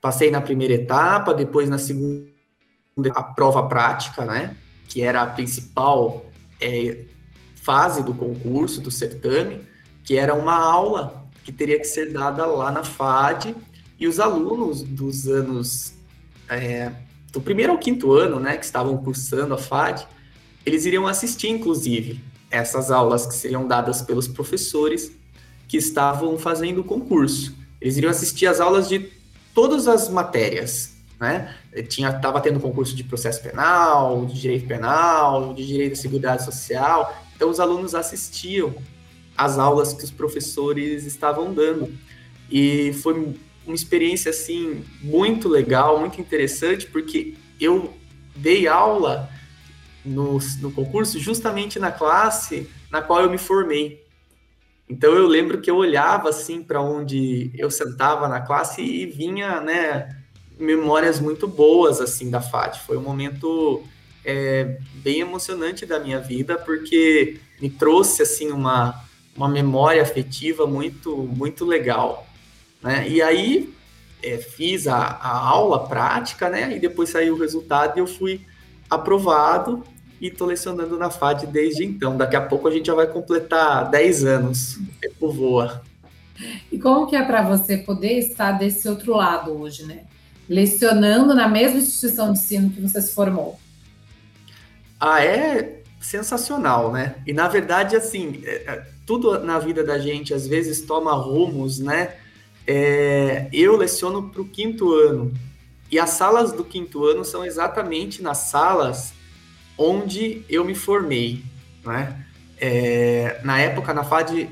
passei 0.01 0.31
na 0.31 0.41
primeira 0.41 0.73
etapa, 0.73 1.33
depois 1.33 1.69
na 1.69 1.77
segunda 1.77 2.31
a 3.15 3.23
prova 3.23 3.67
prática, 3.67 4.25
né, 4.25 4.55
que 4.87 5.01
era 5.01 5.21
a 5.21 5.27
principal 5.27 6.25
é, 6.59 7.05
fase 7.55 8.03
do 8.03 8.13
concurso, 8.13 8.81
do 8.81 8.91
certame, 8.91 9.61
que 10.03 10.17
era 10.17 10.33
uma 10.33 10.55
aula 10.55 11.27
que 11.43 11.51
teria 11.51 11.79
que 11.79 11.85
ser 11.85 12.11
dada 12.11 12.45
lá 12.45 12.71
na 12.71 12.83
FAD, 12.83 13.55
e 13.99 14.07
os 14.07 14.19
alunos 14.19 14.83
dos 14.83 15.27
anos 15.27 15.93
é, 16.49 16.91
do 17.31 17.41
primeiro 17.41 17.71
ao 17.71 17.77
quinto 17.77 18.13
ano, 18.13 18.39
né, 18.39 18.57
que 18.57 18.65
estavam 18.65 18.97
cursando 18.97 19.53
a 19.53 19.57
FAD, 19.57 20.07
eles 20.65 20.85
iriam 20.85 21.07
assistir, 21.07 21.49
inclusive, 21.49 22.23
essas 22.49 22.91
aulas 22.91 23.25
que 23.25 23.33
seriam 23.33 23.67
dadas 23.67 24.01
pelos 24.01 24.27
professores 24.27 25.11
que 25.67 25.77
estavam 25.77 26.37
fazendo 26.37 26.81
o 26.81 26.83
concurso. 26.83 27.62
Eles 27.83 27.97
iriam 27.97 28.09
assistir 28.09 28.47
as 28.47 28.61
aulas 28.61 28.87
de 28.87 29.11
todas 29.53 29.89
as 29.89 30.07
matérias, 30.07 30.95
né? 31.19 31.53
Tinha, 31.89 32.11
estava 32.11 32.39
tendo 32.39 32.57
concurso 32.57 32.95
de 32.95 33.03
processo 33.03 33.43
penal, 33.43 34.25
de 34.25 34.39
direito 34.39 34.65
penal, 34.65 35.53
de 35.53 35.67
direito 35.67 35.91
à 35.91 35.95
seguridade 35.97 36.45
social. 36.45 37.13
Então, 37.35 37.49
os 37.49 37.59
alunos 37.59 37.93
assistiam 37.93 38.73
às 39.37 39.59
aulas 39.59 39.91
que 39.91 40.05
os 40.05 40.11
professores 40.11 41.03
estavam 41.03 41.53
dando. 41.53 41.93
E 42.49 42.93
foi 43.03 43.35
uma 43.65 43.75
experiência, 43.75 44.29
assim, 44.29 44.85
muito 45.01 45.49
legal, 45.49 45.99
muito 45.99 46.21
interessante, 46.21 46.87
porque 46.87 47.33
eu 47.59 47.93
dei 48.33 48.65
aula 48.65 49.29
no, 50.05 50.39
no 50.61 50.71
concurso 50.71 51.19
justamente 51.19 51.79
na 51.79 51.91
classe 51.91 52.69
na 52.89 53.01
qual 53.01 53.23
eu 53.23 53.29
me 53.29 53.37
formei. 53.37 54.02
Então 54.87 55.13
eu 55.13 55.27
lembro 55.27 55.61
que 55.61 55.71
eu 55.71 55.77
olhava 55.77 56.29
assim 56.29 56.61
para 56.61 56.81
onde 56.81 57.51
eu 57.55 57.71
sentava 57.71 58.27
na 58.27 58.41
classe 58.41 58.81
e 58.81 59.05
vinha, 59.05 59.61
né, 59.61 60.15
memórias 60.59 61.19
muito 61.19 61.47
boas 61.47 62.01
assim 62.01 62.29
da 62.29 62.41
FAT. 62.41 62.79
Foi 62.85 62.97
um 62.97 63.01
momento 63.01 63.83
é, 64.25 64.77
bem 64.95 65.19
emocionante 65.19 65.85
da 65.85 65.99
minha 65.99 66.19
vida 66.19 66.57
porque 66.57 67.39
me 67.61 67.69
trouxe 67.69 68.21
assim 68.21 68.51
uma, 68.51 69.03
uma 69.35 69.47
memória 69.47 70.01
afetiva 70.01 70.67
muito 70.67 71.15
muito 71.17 71.65
legal, 71.65 72.27
né? 72.81 73.07
E 73.07 73.21
aí 73.21 73.73
é, 74.21 74.37
fiz 74.37 74.87
a, 74.87 74.97
a 74.97 75.37
aula 75.37 75.87
prática, 75.87 76.49
né? 76.49 76.75
E 76.75 76.79
depois 76.79 77.09
saiu 77.09 77.35
o 77.35 77.39
resultado 77.39 77.97
e 77.97 77.99
eu 77.99 78.07
fui 78.07 78.41
aprovado 78.89 79.83
e 80.23 80.27
estou 80.27 80.47
lecionando 80.47 80.97
na 80.97 81.09
FAD 81.09 81.47
desde 81.47 81.83
então. 81.83 82.15
Daqui 82.15 82.37
a 82.37 82.41
pouco 82.41 82.65
a 82.65 82.71
gente 82.71 82.87
já 82.87 82.95
vai 82.95 83.05
completar 83.05 83.89
10 83.89 84.23
anos. 84.23 84.77
O 84.77 84.85
tempo 85.01 85.29
voa. 85.29 85.81
E 86.71 86.79
como 86.79 87.07
que 87.07 87.15
é 87.17 87.21
para 87.21 87.41
você 87.41 87.77
poder 87.77 88.19
estar 88.19 88.53
desse 88.53 88.87
outro 88.87 89.17
lado 89.17 89.51
hoje, 89.51 89.83
né? 89.83 90.05
Lecionando 90.47 91.35
na 91.35 91.49
mesma 91.49 91.77
instituição 91.77 92.31
de 92.31 92.39
ensino 92.39 92.69
que 92.69 92.79
você 92.79 93.01
se 93.01 93.13
formou? 93.13 93.59
Ah, 94.97 95.21
é 95.21 95.81
sensacional, 95.99 96.93
né? 96.93 97.15
E 97.27 97.33
na 97.33 97.49
verdade, 97.49 97.97
assim, 97.97 98.41
é, 98.45 98.63
é, 98.65 98.87
tudo 99.05 99.43
na 99.43 99.59
vida 99.59 99.83
da 99.83 99.99
gente 99.99 100.33
às 100.33 100.47
vezes 100.47 100.83
toma 100.83 101.11
rumos, 101.11 101.79
né? 101.79 102.15
É, 102.65 103.49
eu 103.51 103.75
leciono 103.75 104.29
para 104.29 104.41
o 104.41 104.47
quinto 104.47 104.93
ano. 104.93 105.33
E 105.91 105.99
as 105.99 106.11
salas 106.11 106.53
do 106.53 106.63
quinto 106.63 107.05
ano 107.05 107.25
são 107.25 107.43
exatamente 107.43 108.21
nas 108.21 108.37
salas 108.37 109.13
onde 109.77 110.43
eu 110.49 110.63
me 110.63 110.75
formei, 110.75 111.43
né? 111.83 112.25
É, 112.57 113.41
na 113.43 113.59
época, 113.59 113.93
na 113.93 114.03
FAD, 114.03 114.49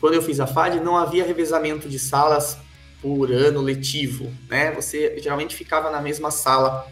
quando 0.00 0.14
eu 0.14 0.22
fiz 0.22 0.40
a 0.40 0.46
FAD, 0.46 0.80
não 0.80 0.96
havia 0.96 1.24
revezamento 1.24 1.88
de 1.88 1.98
salas 1.98 2.58
por 3.00 3.30
ano 3.30 3.60
letivo, 3.60 4.32
né? 4.48 4.70
Você 4.72 5.18
geralmente 5.18 5.54
ficava 5.54 5.90
na 5.90 6.00
mesma 6.00 6.30
sala 6.30 6.86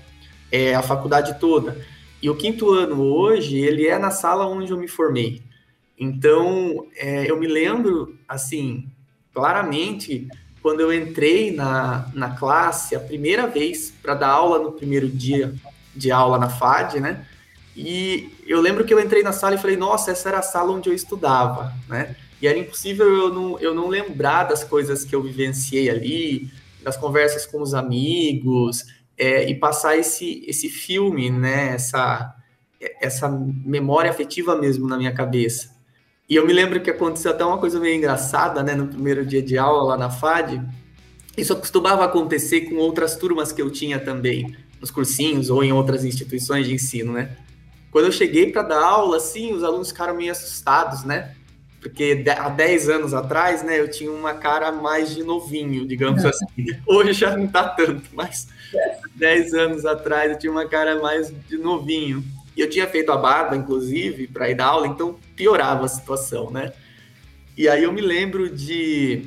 é, 0.50 0.74
a 0.74 0.82
faculdade 0.82 1.38
toda. 1.38 1.84
E 2.22 2.28
o 2.28 2.36
quinto 2.36 2.70
ano 2.70 3.00
hoje, 3.00 3.56
ele 3.56 3.86
é 3.86 3.98
na 3.98 4.10
sala 4.10 4.46
onde 4.46 4.72
eu 4.72 4.76
me 4.76 4.88
formei. 4.88 5.42
Então, 5.98 6.86
é, 6.96 7.30
eu 7.30 7.38
me 7.38 7.46
lembro, 7.46 8.18
assim, 8.28 8.88
claramente, 9.32 10.28
quando 10.62 10.80
eu 10.80 10.92
entrei 10.92 11.50
na, 11.52 12.10
na 12.14 12.30
classe 12.30 12.94
a 12.94 13.00
primeira 13.00 13.46
vez 13.46 13.92
para 14.02 14.14
dar 14.14 14.28
aula 14.28 14.58
no 14.58 14.72
primeiro 14.72 15.08
dia 15.08 15.54
de 15.94 16.10
aula 16.10 16.38
na 16.38 16.48
FAD, 16.48 17.00
né? 17.00 17.26
E 17.76 18.30
eu 18.46 18.60
lembro 18.60 18.84
que 18.84 18.92
eu 18.92 19.00
entrei 19.00 19.22
na 19.22 19.32
sala 19.32 19.54
e 19.54 19.58
falei, 19.58 19.76
nossa, 19.76 20.10
essa 20.10 20.28
era 20.28 20.38
a 20.38 20.42
sala 20.42 20.72
onde 20.72 20.88
eu 20.88 20.94
estudava, 20.94 21.72
né? 21.88 22.16
E 22.42 22.48
era 22.48 22.58
impossível 22.58 23.06
eu 23.06 23.32
não, 23.32 23.58
eu 23.60 23.74
não 23.74 23.88
lembrar 23.88 24.44
das 24.44 24.64
coisas 24.64 25.04
que 25.04 25.14
eu 25.14 25.22
vivenciei 25.22 25.90
ali, 25.90 26.50
das 26.82 26.96
conversas 26.96 27.46
com 27.46 27.60
os 27.60 27.74
amigos, 27.74 28.84
é, 29.16 29.48
e 29.48 29.54
passar 29.54 29.96
esse, 29.96 30.42
esse 30.46 30.68
filme, 30.68 31.30
né? 31.30 31.74
Essa, 31.74 32.34
essa 33.00 33.28
memória 33.28 34.10
afetiva 34.10 34.56
mesmo 34.56 34.88
na 34.88 34.96
minha 34.96 35.12
cabeça. 35.12 35.78
E 36.28 36.36
eu 36.36 36.46
me 36.46 36.52
lembro 36.52 36.80
que 36.80 36.90
aconteceu 36.90 37.30
até 37.30 37.44
uma 37.44 37.58
coisa 37.58 37.78
meio 37.78 37.96
engraçada, 37.96 38.62
né? 38.62 38.74
No 38.74 38.86
primeiro 38.86 39.26
dia 39.26 39.42
de 39.42 39.58
aula 39.58 39.82
lá 39.82 39.96
na 39.96 40.10
FAD. 40.10 40.62
Isso 41.36 41.54
costumava 41.56 42.04
acontecer 42.04 42.62
com 42.62 42.76
outras 42.76 43.16
turmas 43.16 43.52
que 43.52 43.60
eu 43.60 43.70
tinha 43.70 43.98
também, 43.98 44.56
nos 44.80 44.90
cursinhos 44.90 45.50
ou 45.50 45.62
em 45.62 45.72
outras 45.72 46.04
instituições 46.04 46.66
de 46.66 46.74
ensino, 46.74 47.12
né? 47.12 47.36
Quando 47.90 48.06
eu 48.06 48.12
cheguei 48.12 48.52
para 48.52 48.62
dar 48.62 48.82
aula, 48.82 49.16
assim, 49.16 49.52
os 49.52 49.64
alunos 49.64 49.88
ficaram 49.88 50.14
meio 50.14 50.32
assustados, 50.32 51.04
né? 51.04 51.34
Porque 51.80 52.22
há 52.28 52.48
10 52.48 52.88
anos 52.90 53.14
atrás, 53.14 53.62
né, 53.62 53.80
eu 53.80 53.90
tinha 53.90 54.12
uma 54.12 54.34
cara 54.34 54.70
mais 54.70 55.14
de 55.14 55.24
novinho, 55.24 55.86
digamos 55.86 56.24
assim. 56.24 56.46
Hoje 56.86 57.14
já 57.14 57.36
não 57.36 57.46
tá 57.46 57.68
tanto, 57.68 58.08
mas 58.12 58.48
10 59.16 59.54
anos 59.54 59.86
atrás 59.86 60.30
eu 60.30 60.38
tinha 60.38 60.52
uma 60.52 60.68
cara 60.68 61.00
mais 61.00 61.32
de 61.48 61.56
novinho. 61.56 62.22
E 62.56 62.60
eu 62.60 62.68
tinha 62.68 62.86
feito 62.86 63.10
a 63.10 63.16
barba, 63.16 63.56
inclusive, 63.56 64.26
para 64.26 64.50
ir 64.50 64.54
dar 64.54 64.66
aula, 64.66 64.86
então 64.86 65.18
piorava 65.34 65.86
a 65.86 65.88
situação, 65.88 66.50
né? 66.50 66.72
E 67.56 67.68
aí 67.68 67.82
eu 67.82 67.92
me 67.92 68.00
lembro 68.02 68.50
de 68.50 69.24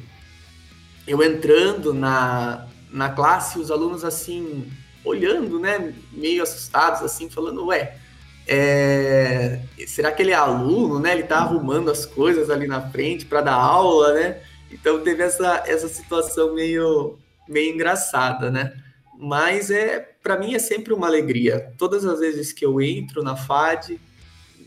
eu 1.08 1.22
entrando 1.24 1.93
na, 1.93 2.67
na 2.91 3.10
classe, 3.10 3.60
os 3.60 3.72
alunos 3.72 4.05
assim, 4.05 4.72
olhando, 5.03 5.60
né, 5.60 5.93
meio 6.12 6.43
assustados, 6.43 7.01
assim, 7.01 7.29
falando, 7.29 7.65
ué, 7.65 7.98
é, 8.48 9.60
será 9.88 10.12
que 10.12 10.22
ele 10.22 10.32
é 10.32 10.36
aluno, 10.36 11.00
né? 11.00 11.14
Ele 11.14 11.24
está 11.24 11.38
arrumando 11.38 11.90
as 11.90 12.06
coisas 12.06 12.50
ali 12.50 12.68
na 12.68 12.82
frente 12.90 13.26
para 13.26 13.42
dar 13.42 13.56
aula, 13.56 14.14
né? 14.14 14.38
Então 14.72 15.00
teve 15.02 15.24
essa, 15.24 15.64
essa 15.66 15.88
situação 15.88 16.54
meio, 16.54 17.18
meio 17.48 17.74
engraçada, 17.74 18.50
né? 18.52 18.74
Mas 19.18 19.72
é 19.72 20.14
para 20.24 20.40
mim 20.40 20.56
é 20.56 20.60
sempre 20.60 20.94
uma 20.94 21.08
alegria. 21.08 21.72
Todas 21.78 22.06
as 22.06 22.20
vezes 22.20 22.54
que 22.54 22.66
eu 22.66 22.82
entro 22.82 23.22
na 23.22 23.36
FAD, 23.36 24.00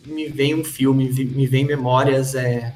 me 0.04 0.28
vem 0.28 0.54
um 0.54 0.62
filme, 0.62 1.10
me 1.24 1.46
vem 1.46 1.64
memórias 1.64 2.34
é, 2.34 2.74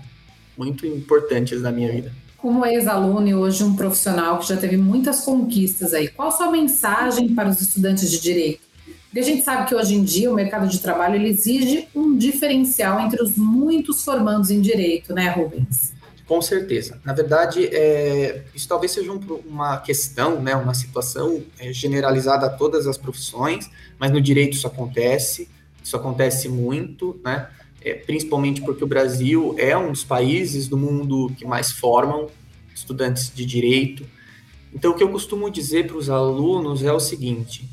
muito 0.57 0.87
importantes 0.87 1.61
da 1.61 1.71
minha 1.71 1.93
vida. 1.93 2.13
Como 2.39 2.65
ex-aluno 2.65 3.29
e 3.29 3.35
hoje 3.35 3.63
um 3.63 3.77
profissional 3.77 4.39
que 4.39 4.49
já 4.49 4.57
teve 4.57 4.79
muitas 4.79 5.21
conquistas 5.21 5.93
aí, 5.93 6.09
qual 6.09 6.29
a 6.29 6.33
sua 6.33 6.51
mensagem 6.51 7.35
para 7.35 7.51
os 7.51 7.61
estudantes 7.61 8.11
de 8.11 8.19
direito? 8.19 8.70
Porque 9.11 9.19
a 9.19 9.25
gente 9.25 9.43
sabe 9.43 9.69
que 9.69 9.75
hoje 9.75 9.97
em 9.97 10.05
dia 10.05 10.31
o 10.31 10.35
mercado 10.35 10.69
de 10.69 10.79
trabalho 10.79 11.17
ele 11.17 11.29
exige 11.29 11.89
um 11.93 12.17
diferencial 12.17 13.01
entre 13.01 13.21
os 13.21 13.37
muitos 13.37 14.05
formandos 14.05 14.53
em 14.53 14.61
direito, 14.61 15.13
né, 15.13 15.29
Rubens? 15.31 15.93
Com 16.29 16.41
certeza. 16.41 17.01
Na 17.05 17.13
verdade, 17.13 17.67
é, 17.73 18.45
isso 18.55 18.69
talvez 18.69 18.93
seja 18.93 19.11
um, 19.11 19.19
uma 19.45 19.79
questão, 19.79 20.41
né, 20.41 20.55
uma 20.55 20.75
situação 20.75 21.43
é, 21.59 21.73
generalizada 21.73 22.47
a 22.47 22.51
todas 22.51 22.87
as 22.87 22.97
profissões, 22.97 23.69
mas 23.99 24.13
no 24.13 24.21
direito 24.21 24.55
isso 24.55 24.69
acontece, 24.69 25.49
isso 25.83 25.97
acontece 25.97 26.49
muito, 26.49 27.21
né, 27.25 27.49
é, 27.83 27.95
principalmente 27.95 28.61
porque 28.61 28.85
o 28.85 28.87
Brasil 28.87 29.57
é 29.59 29.77
um 29.77 29.91
dos 29.91 30.05
países 30.05 30.69
do 30.69 30.79
mundo 30.79 31.33
que 31.37 31.45
mais 31.45 31.73
formam 31.73 32.29
estudantes 32.73 33.33
de 33.35 33.45
direito. 33.45 34.07
Então, 34.73 34.93
o 34.93 34.95
que 34.95 35.03
eu 35.03 35.11
costumo 35.11 35.51
dizer 35.51 35.89
para 35.89 35.97
os 35.97 36.09
alunos 36.09 36.85
é 36.85 36.93
o 36.93 37.01
seguinte: 37.01 37.69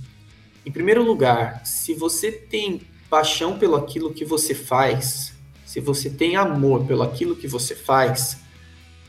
em 0.67 0.71
primeiro 0.71 1.01
lugar, 1.01 1.65
se 1.65 1.93
você 1.93 2.29
tem 2.29 2.81
paixão 3.09 3.57
pelo 3.57 3.77
aquilo 3.77 4.13
que 4.13 4.25
você 4.25 4.53
faz, 4.53 5.33
se 5.65 5.79
você 5.79 6.09
tem 6.09 6.35
amor 6.35 6.85
pelo 6.85 7.03
aquilo 7.03 7.37
que 7.37 7.47
você 7.47 7.73
faz, 7.73 8.39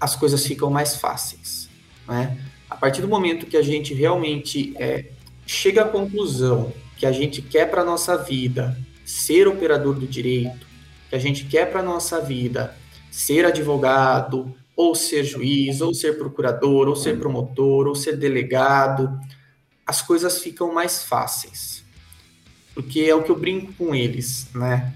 as 0.01 0.15
coisas 0.15 0.47
ficam 0.47 0.71
mais 0.71 0.95
fáceis, 0.95 1.69
né? 2.07 2.39
A 2.71 2.77
partir 2.77 3.01
do 3.01 3.09
momento 3.09 3.45
que 3.45 3.57
a 3.57 3.63
gente 3.63 3.93
realmente 3.93 4.73
é, 4.79 5.07
chega 5.45 5.83
à 5.83 5.89
conclusão 5.89 6.73
que 6.97 7.05
a 7.05 7.11
gente 7.11 7.43
quer 7.43 7.69
para 7.69 7.85
nossa 7.85 8.17
vida 8.17 8.79
ser 9.05 9.49
operador 9.49 9.97
do 9.99 10.07
direito, 10.07 10.65
que 11.11 11.17
a 11.17 11.19
gente 11.19 11.45
quer 11.47 11.73
para 11.73 11.83
nossa 11.83 12.21
vida 12.21 12.77
ser 13.11 13.45
advogado, 13.45 14.55
ou 14.77 14.95
ser 14.95 15.25
juiz, 15.25 15.81
ou 15.81 15.93
ser 15.93 16.19
procurador, 16.19 16.87
ou 16.87 16.95
ser 16.95 17.19
promotor, 17.19 17.89
ou 17.89 17.97
ser 17.97 18.17
delegado, 18.17 19.19
as 19.89 20.03
coisas 20.03 20.43
ficam 20.43 20.75
mais 20.75 21.03
fáceis. 21.03 21.83
Porque 22.75 23.01
é 23.01 23.15
o 23.15 23.23
que 23.23 23.31
eu 23.31 23.39
brinco 23.39 23.73
com 23.73 23.95
eles, 23.95 24.47
né? 24.55 24.93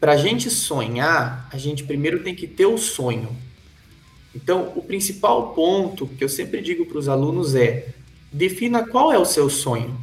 Para 0.00 0.12
a 0.12 0.16
gente 0.16 0.48
sonhar, 0.48 1.46
a 1.52 1.58
gente 1.58 1.84
primeiro 1.84 2.22
tem 2.22 2.34
que 2.34 2.46
ter 2.46 2.64
o 2.64 2.78
sonho. 2.78 3.36
Então, 4.34 4.72
o 4.74 4.82
principal 4.82 5.52
ponto 5.52 6.06
que 6.06 6.24
eu 6.24 6.28
sempre 6.28 6.62
digo 6.62 6.86
para 6.86 6.96
os 6.96 7.06
alunos 7.06 7.54
é: 7.54 7.88
defina 8.32 8.86
qual 8.86 9.12
é 9.12 9.18
o 9.18 9.26
seu 9.26 9.50
sonho. 9.50 10.00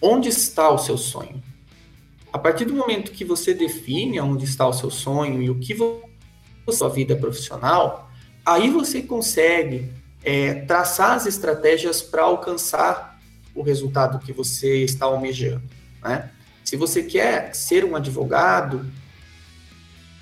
Onde 0.00 0.28
está 0.28 0.68
o 0.68 0.78
seu 0.78 0.98
sonho? 0.98 1.40
A 2.32 2.38
partir 2.38 2.64
do 2.64 2.74
momento 2.74 3.12
que 3.12 3.24
você 3.24 3.54
define 3.54 4.20
onde 4.20 4.44
está 4.44 4.66
o 4.66 4.72
seu 4.72 4.90
sonho 4.90 5.40
e 5.40 5.48
o 5.48 5.60
que 5.60 5.74
você 5.74 6.02
sua 6.70 6.88
vida 6.88 7.14
profissional, 7.14 8.10
aí 8.44 8.68
você 8.68 9.02
consegue 9.02 9.92
é, 10.24 10.54
traçar 10.54 11.12
as 11.12 11.26
estratégias 11.26 12.00
para 12.00 12.22
alcançar 12.22 13.11
o 13.54 13.62
resultado 13.62 14.18
que 14.18 14.32
você 14.32 14.84
está 14.84 15.06
almejando. 15.06 15.62
Né? 16.02 16.30
Se 16.64 16.76
você 16.76 17.02
quer 17.02 17.54
ser 17.54 17.84
um 17.84 17.94
advogado, 17.96 18.86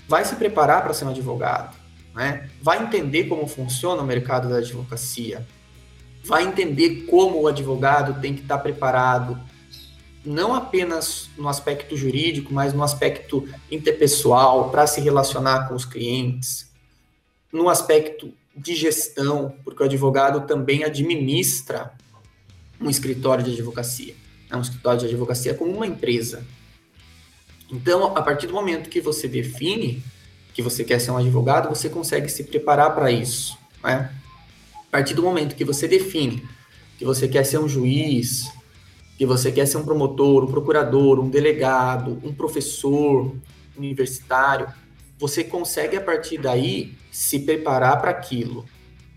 vai 0.09 0.25
se 0.25 0.35
preparar 0.35 0.83
para 0.83 0.93
ser 0.93 1.05
um 1.05 1.11
advogado, 1.11 1.77
né? 2.13 2.51
Vai 2.61 2.83
entender 2.83 3.25
como 3.25 3.47
funciona 3.47 4.03
o 4.03 4.05
mercado 4.05 4.49
da 4.49 4.57
advocacia, 4.57 5.47
vai 6.25 6.43
entender 6.45 7.07
como 7.07 7.41
o 7.41 7.47
advogado 7.47 8.21
tem 8.21 8.35
que 8.35 8.43
estar 8.43 8.59
preparado, 8.59 9.41
não 10.25 10.53
apenas 10.53 11.31
no 11.39 11.49
aspecto 11.49 11.97
jurídico, 11.97 12.53
mas 12.53 12.75
no 12.75 12.83
aspecto 12.83 13.49
interpessoal, 13.71 14.71
para 14.71 14.87
se 14.87 15.01
relacionar 15.01 15.69
com 15.69 15.75
os 15.75 15.85
clientes, 15.85 16.69
no 17.53 17.69
aspecto 17.69 18.35
de 18.57 18.75
gestão, 18.75 19.55
porque 19.65 19.83
o 19.83 19.87
advogado 19.87 20.47
também 20.47 20.83
administra 20.83 21.93
um 22.81 22.89
escritório 22.89 23.45
de 23.45 23.53
advocacia, 23.53 24.15
é 24.51 24.57
um 24.57 24.61
escritório 24.61 25.01
de 25.01 25.07
advocacia 25.07 25.55
como 25.55 25.73
uma 25.73 25.87
empresa. 25.87 26.45
Então, 27.71 28.17
a 28.17 28.23
partir 28.23 28.47
do 28.47 28.53
momento 28.53 28.89
que 28.89 29.01
você 29.01 29.29
define 29.29 30.03
que 30.53 30.63
você 30.63 30.83
quer 30.83 31.01
ser 31.01 31.11
um 31.13 31.17
advogado, 31.17 31.69
você 31.69 31.89
consegue 31.89 32.29
se 32.29 32.45
preparar 32.45 32.95
para 32.95 33.11
isso. 33.11 33.57
Né? 33.83 34.13
A 34.75 34.91
partir 34.91 35.15
do 35.15 35.23
momento 35.23 35.55
que 35.55 35.65
você 35.65 35.87
define 35.87 36.43
que 36.99 37.05
você 37.05 37.29
quer 37.29 37.45
ser 37.45 37.59
um 37.59 37.69
juiz, 37.69 38.53
que 39.17 39.25
você 39.25 39.53
quer 39.53 39.67
ser 39.67 39.79
um 39.79 39.85
promotor, 39.85 40.45
um 40.45 40.51
procurador, 40.51 41.21
um 41.21 41.31
delegado, 41.31 42.21
um 42.25 42.33
professor 42.33 43.35
universitário, 43.77 44.67
você 45.19 45.45
consegue 45.45 45.97
a 45.97 46.01
partir 46.01 46.39
daí 46.39 46.95
se 47.11 47.39
preparar 47.41 48.01
para 48.01 48.11
aquilo, 48.11 48.65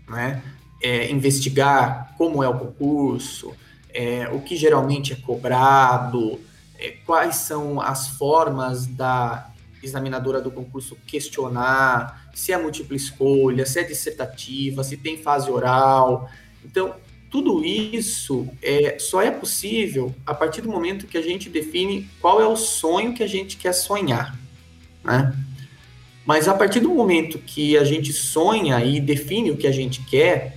né? 0.08 0.42
É, 0.82 1.10
investigar 1.10 2.14
como 2.18 2.42
é 2.42 2.48
o 2.48 2.58
concurso, 2.58 3.52
é, 3.92 4.28
o 4.30 4.40
que 4.40 4.56
geralmente 4.56 5.12
é 5.12 5.16
cobrado, 5.16 6.38
é, 6.78 6.96
quais 7.06 7.36
são 7.36 7.80
as 7.80 8.08
formas 8.08 8.86
da 8.86 9.50
examinadora 9.82 10.40
do 10.40 10.50
concurso 10.50 10.96
questionar, 11.06 12.28
se 12.34 12.52
é 12.52 12.58
múltipla 12.58 12.96
escolha, 12.96 13.64
se 13.64 13.78
é 13.78 13.84
dissertativa, 13.84 14.82
se 14.82 14.96
tem 14.96 15.16
fase 15.16 15.50
oral. 15.50 16.28
Então, 16.64 16.94
tudo 17.30 17.64
isso 17.64 18.48
é, 18.62 18.98
só 18.98 19.20
é 19.20 19.30
possível 19.30 20.14
a 20.24 20.32
partir 20.34 20.60
do 20.60 20.68
momento 20.68 21.06
que 21.06 21.18
a 21.18 21.22
gente 21.22 21.48
define 21.48 22.08
qual 22.20 22.40
é 22.40 22.46
o 22.46 22.56
sonho 22.56 23.12
que 23.14 23.22
a 23.22 23.26
gente 23.26 23.56
quer 23.56 23.72
sonhar, 23.72 24.38
né? 25.02 25.34
Mas 26.24 26.48
a 26.48 26.54
partir 26.54 26.80
do 26.80 26.88
momento 26.88 27.38
que 27.38 27.76
a 27.76 27.84
gente 27.84 28.12
sonha 28.12 28.82
e 28.82 28.98
define 28.98 29.50
o 29.50 29.56
que 29.56 29.66
a 29.66 29.72
gente 29.72 30.02
quer, 30.04 30.56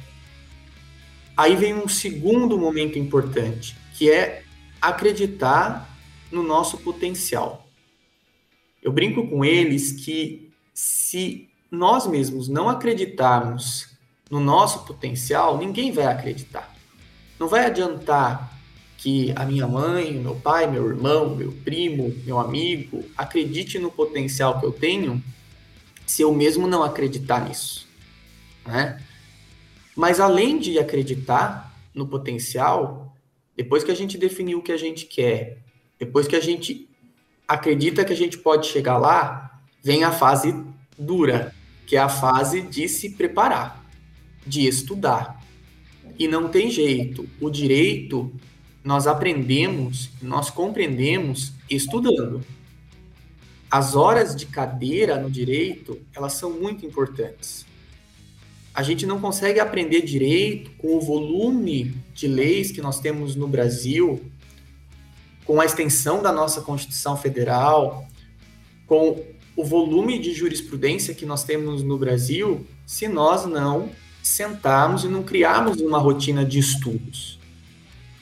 aí 1.38 1.56
vem 1.56 1.76
um 1.76 1.88
segundo 1.88 2.58
momento 2.58 2.98
importante, 2.98 3.78
que 3.94 4.12
é 4.12 4.44
acreditar 4.82 5.96
no 6.32 6.42
nosso 6.42 6.80
potencial. 6.80 7.68
Eu 8.82 8.92
brinco 8.92 9.28
com 9.28 9.46
eles 9.46 9.92
que 9.92 10.52
se 10.74 11.48
nós 11.70 12.08
mesmos 12.08 12.48
não 12.48 12.68
acreditarmos 12.68 13.96
no 14.30 14.40
nosso 14.40 14.86
potencial, 14.86 15.58
ninguém 15.58 15.92
vai 15.92 16.06
acreditar. 16.06 16.76
Não 17.40 17.48
vai 17.48 17.66
adiantar 17.66 18.58
que 18.98 19.32
a 19.36 19.46
minha 19.46 19.68
mãe, 19.68 20.12
meu 20.14 20.36
pai, 20.36 20.66
meu 20.66 20.88
irmão, 20.88 21.36
meu 21.36 21.52
primo, 21.64 22.14
meu 22.26 22.40
amigo 22.40 23.06
acredite 23.16 23.78
no 23.78 23.92
potencial 23.92 24.60
que 24.60 24.66
eu 24.66 24.72
tenho 24.72 25.24
se 26.06 26.22
eu 26.24 26.34
mesmo 26.34 26.68
não 26.68 26.84
acreditar 26.84 27.48
nisso, 27.48 27.88
né? 28.66 29.04
Mas 29.98 30.20
além 30.20 30.60
de 30.60 30.78
acreditar 30.78 31.76
no 31.92 32.08
potencial, 32.08 33.18
depois 33.56 33.84
que 33.84 33.90
a 33.90 33.96
gente 33.96 34.16
definiu 34.16 34.60
o 34.60 34.62
que 34.62 34.72
a 34.72 34.78
gente 34.78 35.08
quer, 35.08 35.58
depois 35.98 36.28
que 36.28 36.36
a 36.36 36.40
gente 36.40 36.88
acredita 37.48 38.06
que 38.06 38.14
a 38.14 38.16
gente 38.16 38.38
pode 38.38 38.68
chegar 38.68 39.00
lá, 39.00 39.60
vem 39.84 40.04
a 40.04 40.12
fase 40.12 40.56
dura, 40.96 41.52
que 41.88 41.96
é 41.96 42.00
a 42.00 42.10
fase 42.10 42.62
de 42.62 42.88
se 42.88 43.10
preparar, 43.16 43.84
de 44.46 44.68
estudar. 44.68 45.44
E 46.20 46.28
não 46.28 46.48
tem 46.48 46.70
jeito. 46.70 47.28
O 47.42 47.50
direito 47.50 48.32
nós 48.84 49.08
aprendemos, 49.08 50.12
nós 50.22 50.52
compreendemos 50.52 51.54
estudando. 51.68 52.46
As 53.70 53.96
horas 53.96 54.36
de 54.36 54.46
cadeira 54.46 55.20
no 55.20 55.30
direito, 55.30 56.00
elas 56.16 56.34
são 56.34 56.52
muito 56.52 56.86
importantes. 56.86 57.67
A 58.78 58.84
gente 58.84 59.08
não 59.08 59.20
consegue 59.20 59.60
aprender 59.60 60.04
direito 60.04 60.70
com 60.78 60.98
o 60.98 61.02
volume 61.02 61.96
de 62.14 62.28
leis 62.28 62.72
que 62.72 62.80
nós 62.80 63.00
temos 63.00 63.36
no 63.36 63.48
Brasil, 63.48 64.24
com 65.46 65.60
a 65.60 65.66
extensão 65.66 66.22
da 66.22 66.32
nossa 66.32 66.62
Constituição 66.62 67.18
Federal, 67.18 68.08
com 68.86 69.26
o 69.56 69.64
volume 69.66 70.20
de 70.20 70.32
jurisprudência 70.32 71.16
que 71.16 71.26
nós 71.26 71.44
temos 71.44 71.82
no 71.82 71.98
Brasil, 71.98 72.68
se 72.86 73.08
nós 73.08 73.48
não 73.48 73.90
sentarmos 74.22 75.04
e 75.04 75.08
não 75.08 75.24
criarmos 75.24 75.82
uma 75.82 75.98
rotina 75.98 76.46
de 76.46 76.60
estudos. 76.60 77.40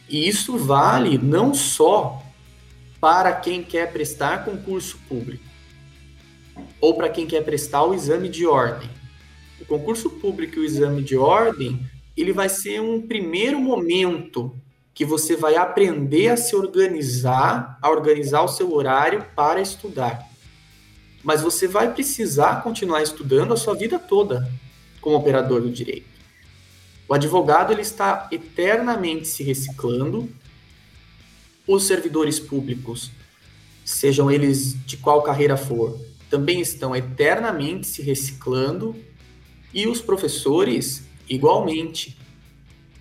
E 0.07 0.25
isso 0.25 0.57
vale 0.57 1.17
não 1.17 1.53
só 1.53 2.23
para 3.01 3.33
quem 3.33 3.61
quer 3.61 3.91
prestar 3.91 4.45
concurso 4.45 4.97
público 5.09 5.43
ou 6.79 6.93
para 6.93 7.09
quem 7.09 7.27
quer 7.27 7.43
prestar 7.43 7.83
o 7.83 7.93
exame 7.93 8.29
de 8.29 8.45
ordem. 8.45 8.89
O 9.65 9.67
concurso 9.67 10.11
público 10.11 10.57
e 10.57 10.59
o 10.59 10.63
exame 10.63 11.01
de 11.01 11.17
ordem, 11.17 11.79
ele 12.15 12.31
vai 12.31 12.47
ser 12.47 12.79
um 12.79 13.01
primeiro 13.01 13.59
momento 13.59 14.55
que 14.93 15.03
você 15.03 15.35
vai 15.35 15.55
aprender 15.55 16.29
a 16.29 16.37
se 16.37 16.55
organizar, 16.55 17.77
a 17.81 17.89
organizar 17.89 18.43
o 18.43 18.47
seu 18.47 18.73
horário 18.73 19.25
para 19.35 19.59
estudar. 19.59 20.23
Mas 21.23 21.41
você 21.41 21.67
vai 21.67 21.91
precisar 21.91 22.61
continuar 22.61 23.01
estudando 23.01 23.53
a 23.53 23.57
sua 23.57 23.73
vida 23.73 23.97
toda 23.97 24.47
como 25.01 25.17
operador 25.17 25.61
do 25.61 25.69
direito. 25.69 26.07
O 27.09 27.13
advogado 27.13 27.73
ele 27.73 27.81
está 27.81 28.29
eternamente 28.31 29.27
se 29.27 29.43
reciclando. 29.43 30.29
Os 31.67 31.85
servidores 31.85 32.39
públicos, 32.39 33.11
sejam 33.83 34.29
eles 34.29 34.75
de 34.85 34.97
qual 34.97 35.23
carreira 35.23 35.57
for, 35.57 35.99
também 36.29 36.61
estão 36.61 36.95
eternamente 36.95 37.87
se 37.87 38.03
reciclando 38.03 38.95
e 39.75 39.85
os 39.87 39.99
professores 40.01 41.03
igualmente. 41.29 42.17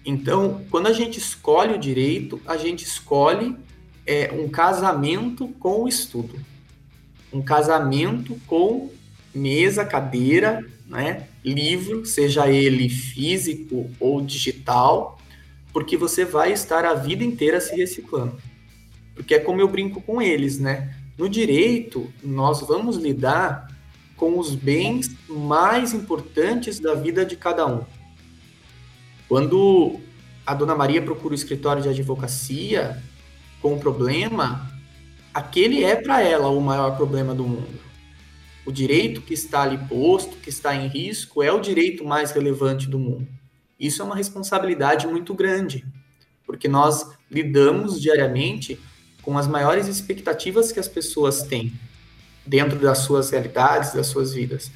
Então, 0.04 0.62
quando 0.70 0.88
a 0.88 0.92
gente 0.92 1.18
escolhe 1.18 1.74
o 1.74 1.78
direito, 1.78 2.40
a 2.44 2.56
gente 2.56 2.84
escolhe 2.84 3.56
é, 4.04 4.32
um 4.32 4.48
casamento 4.48 5.46
com 5.60 5.84
o 5.84 5.88
estudo, 5.88 6.34
um 7.32 7.40
casamento 7.40 8.36
com 8.48 8.90
mesa, 9.32 9.84
cadeira, 9.84 10.66
né, 10.86 11.28
livro, 11.44 12.04
seja 12.04 12.50
ele 12.50 12.88
físico 12.88 13.88
ou 14.00 14.20
digital, 14.20 15.18
porque 15.72 15.96
você 15.96 16.24
vai 16.24 16.52
estar 16.52 16.84
a 16.84 16.94
vida 16.94 17.24
inteira 17.24 17.60
se 17.60 17.74
reciclando. 17.74 18.36
Porque 19.14 19.34
é 19.34 19.38
como 19.38 19.60
eu 19.60 19.68
brinco 19.68 20.00
com 20.02 20.20
eles, 20.20 20.58
né? 20.58 20.94
No 21.16 21.28
direito, 21.28 22.12
nós 22.22 22.60
vamos 22.60 22.96
lidar 22.96 23.73
com 24.24 24.38
os 24.38 24.54
bens 24.54 25.14
mais 25.28 25.92
importantes 25.92 26.80
da 26.80 26.94
vida 26.94 27.26
de 27.26 27.36
cada 27.36 27.66
um. 27.66 27.84
Quando 29.28 30.00
a 30.46 30.54
dona 30.54 30.74
Maria 30.74 31.02
procura 31.02 31.32
o 31.32 31.34
escritório 31.34 31.82
de 31.82 31.90
advocacia 31.90 33.02
com 33.60 33.74
um 33.74 33.78
problema, 33.78 34.66
aquele 35.34 35.84
é 35.84 35.94
para 35.94 36.22
ela 36.22 36.48
o 36.48 36.58
maior 36.58 36.96
problema 36.96 37.34
do 37.34 37.44
mundo. 37.44 37.78
O 38.64 38.72
direito 38.72 39.20
que 39.20 39.34
está 39.34 39.60
ali 39.60 39.76
posto, 39.76 40.36
que 40.36 40.48
está 40.48 40.74
em 40.74 40.88
risco, 40.88 41.42
é 41.42 41.52
o 41.52 41.60
direito 41.60 42.02
mais 42.02 42.30
relevante 42.30 42.88
do 42.88 42.98
mundo. 42.98 43.28
Isso 43.78 44.00
é 44.00 44.06
uma 44.06 44.16
responsabilidade 44.16 45.06
muito 45.06 45.34
grande, 45.34 45.84
porque 46.46 46.66
nós 46.66 47.10
lidamos 47.30 48.00
diariamente 48.00 48.80
com 49.20 49.36
as 49.36 49.46
maiores 49.46 49.86
expectativas 49.86 50.72
que 50.72 50.80
as 50.80 50.88
pessoas 50.88 51.42
têm 51.42 51.74
dentro 52.46 52.78
das 52.78 52.98
suas 52.98 53.30
realidades, 53.30 53.92
das 53.92 54.06
suas 54.06 54.32
vidas. 54.32 54.70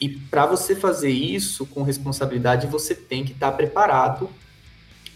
E 0.00 0.08
para 0.08 0.44
você 0.44 0.74
fazer 0.74 1.10
isso 1.10 1.64
com 1.66 1.82
responsabilidade, 1.82 2.66
você 2.66 2.94
tem 2.94 3.24
que 3.24 3.32
estar 3.32 3.52
preparado 3.52 4.28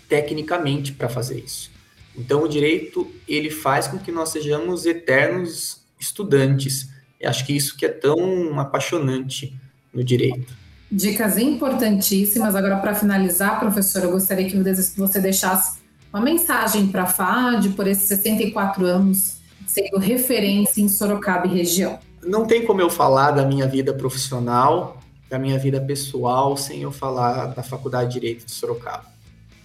tecnicamente 0.09 0.93
para 0.93 1.09
fazer 1.09 1.41
isso. 1.41 1.71
Então, 2.17 2.43
o 2.43 2.49
direito 2.49 3.11
ele 3.29 3.51
faz 3.51 3.87
com 3.87 3.99
que 3.99 4.11
nós 4.11 4.31
sejamos 4.31 4.87
eternos 4.87 5.83
estudantes. 5.99 6.89
Eu 7.21 7.29
acho 7.29 7.47
que 7.47 7.55
isso 7.55 7.77
que 7.77 7.85
é 7.85 7.89
tão 7.89 8.59
apaixonante 8.59 9.55
no 9.93 10.03
direito. 10.03 10.53
Dicas 10.91 11.39
importantíssimas. 11.39 12.57
Agora, 12.57 12.79
para 12.79 12.95
finalizar, 12.95 13.61
professor, 13.61 14.03
eu 14.03 14.11
gostaria 14.11 14.49
que 14.49 14.57
você 14.97 15.21
deixasse 15.21 15.79
uma 16.13 16.21
mensagem 16.21 16.89
para 16.89 17.05
a 17.05 17.07
FAD 17.07 17.71
por 17.71 17.87
esses 17.87 18.09
64 18.09 18.85
anos 18.85 19.40
sendo 19.73 19.99
referência 19.99 20.81
em 20.81 20.89
Sorocaba 20.89 21.47
e 21.47 21.51
região. 21.51 21.99
Não 22.23 22.47
tem 22.47 22.65
como 22.67 22.81
eu 22.81 22.91
falar 22.91 23.31
da 23.31 23.45
minha 23.45 23.67
vida 23.67 23.95
profissional, 23.95 25.01
da 25.29 25.39
minha 25.39 25.59
vida 25.59 25.81
pessoal, 25.81 26.57
sem 26.57 26.83
eu 26.83 26.91
falar 26.91 27.47
da 27.47 27.63
Faculdade 27.63 28.13
de 28.13 28.21
Direito 28.21 28.47
de 28.47 28.53
Sorocaba. 28.53 29.07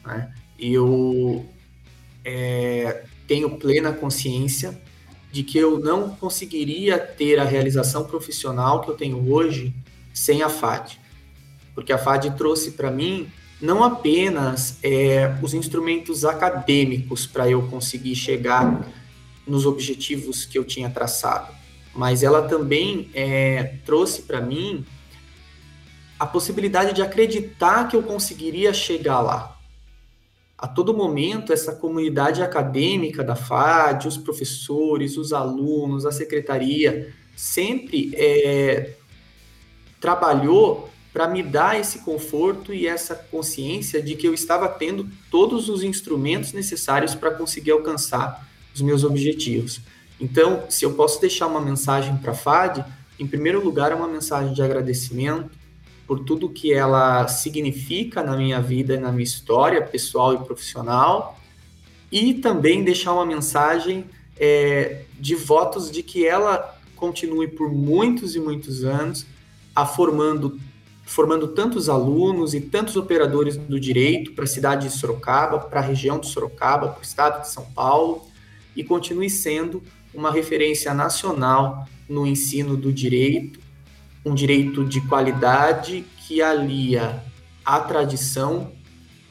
Né? 0.06 0.32
Eu 0.60 1.46
é, 2.24 3.04
tenho 3.28 3.58
plena 3.58 3.92
consciência 3.92 4.80
de 5.32 5.44
que 5.44 5.58
eu 5.58 5.80
não 5.80 6.10
conseguiria 6.10 6.98
ter 7.00 7.40
a 7.40 7.44
realização 7.44 8.06
profissional 8.06 8.82
que 8.82 8.90
eu 8.90 8.96
tenho 8.96 9.32
hoje 9.32 9.74
sem 10.14 10.44
a 10.44 10.50
FAD 10.50 11.00
porque 11.76 11.92
a 11.92 11.98
FAD 11.98 12.32
trouxe 12.38 12.72
para 12.72 12.90
mim 12.90 13.28
não 13.62 13.84
apenas 13.84 14.80
é, 14.82 15.36
os 15.42 15.54
instrumentos 15.54 16.24
acadêmicos 16.24 17.28
para 17.28 17.50
eu 17.50 17.64
conseguir 17.64 18.16
chegar 18.16 18.86
nos 19.48 19.66
objetivos 19.66 20.46
que 20.46 20.58
eu 20.58 20.64
tinha 20.64 20.90
traçado, 20.90 21.54
mas 21.94 22.24
ela 22.24 22.48
também 22.48 23.10
é, 23.14 23.76
trouxe 23.86 24.24
para 24.24 24.42
mim 24.42 24.86
a 26.20 26.26
possibilidade 26.26 26.94
de 26.94 27.02
acreditar 27.02 27.88
que 27.88 27.96
eu 27.96 28.04
conseguiria 28.04 28.74
chegar 28.74 29.22
lá. 29.22 29.58
A 30.58 30.68
todo 30.68 30.96
momento, 30.96 31.52
essa 31.52 31.76
comunidade 31.76 32.42
acadêmica 32.42 33.24
da 33.24 33.36
FAD, 33.36 34.08
os 34.08 34.18
professores, 34.18 35.18
os 35.18 35.34
alunos, 35.34 36.06
a 36.06 36.12
secretaria, 36.12 37.14
sempre 37.36 38.12
é, 38.16 38.94
trabalhou 40.00 40.90
para 41.12 41.28
me 41.28 41.44
dar 41.44 41.80
esse 41.80 42.00
conforto 42.00 42.74
e 42.74 42.88
essa 42.88 43.16
consciência 43.16 44.02
de 44.02 44.16
que 44.16 44.28
eu 44.28 44.34
estava 44.34 44.68
tendo 44.68 45.10
todos 45.30 45.70
os 45.70 45.84
instrumentos 45.84 46.54
necessários 46.54 47.16
para 47.16 47.32
conseguir 47.32 47.72
alcançar 47.72 48.48
os 48.76 48.82
meus 48.82 49.04
objetivos. 49.04 49.80
Então, 50.20 50.66
se 50.70 50.86
eu 50.86 50.94
posso 50.94 51.20
deixar 51.20 51.48
uma 51.48 51.62
mensagem 51.62 52.16
para 52.18 52.34
a 52.34 52.36
FAD, 52.36 52.86
em 53.18 53.26
primeiro 53.26 53.64
lugar, 53.64 53.92
é 53.92 53.96
uma 53.96 54.08
mensagem 54.08 54.54
de 54.54 54.62
agradecimento 54.62 55.50
por 56.06 56.20
tudo 56.20 56.50
que 56.50 56.72
ela 56.72 57.28
significa 57.28 58.22
na 58.22 58.38
minha 58.38 58.62
vida 58.62 58.94
e 58.94 59.00
na 59.00 59.12
minha 59.12 59.24
história 59.24 59.82
pessoal 59.82 60.34
e 60.36 60.38
profissional, 60.38 61.40
e 62.12 62.36
também 62.36 62.84
deixar 62.84 63.14
uma 63.14 63.26
mensagem 63.26 64.06
é, 64.38 65.04
de 65.20 65.34
votos 65.34 65.90
de 65.90 66.04
que 66.04 66.26
ela 66.26 66.78
continue 66.96 67.48
por 67.48 67.72
muitos 67.72 68.36
e 68.36 68.40
muitos 68.40 68.84
anos 68.84 69.26
a 69.76 69.86
formando 69.86 70.60
formando 71.06 71.50
tantos 71.50 71.88
alunos 71.88 72.56
e 72.56 72.60
tantos 72.60 72.96
operadores 72.96 73.56
do 73.56 73.80
direito 73.80 74.34
para 74.34 74.44
a 74.44 74.48
cidade 74.48 74.88
de 74.88 74.94
Sorocaba, 74.96 75.60
para 75.60 75.80
a 75.80 75.84
região 75.84 76.18
de 76.18 76.28
Sorocaba, 76.28 76.88
para 76.88 77.00
o 77.00 77.04
estado 77.04 77.42
de 77.42 77.50
São 77.50 77.64
Paulo, 77.76 78.26
e 78.76 78.84
continue 78.84 79.30
sendo 79.30 79.82
uma 80.14 80.32
referência 80.32 80.94
nacional 80.94 81.88
no 82.08 82.26
ensino 82.26 82.78
do 82.78 82.92
direito, 82.92 83.60
um 84.24 84.34
direito 84.34 84.84
de 84.84 85.02
qualidade 85.02 86.06
que 86.28 86.42
alia 86.42 87.24
a 87.64 87.80
tradição 87.80 88.72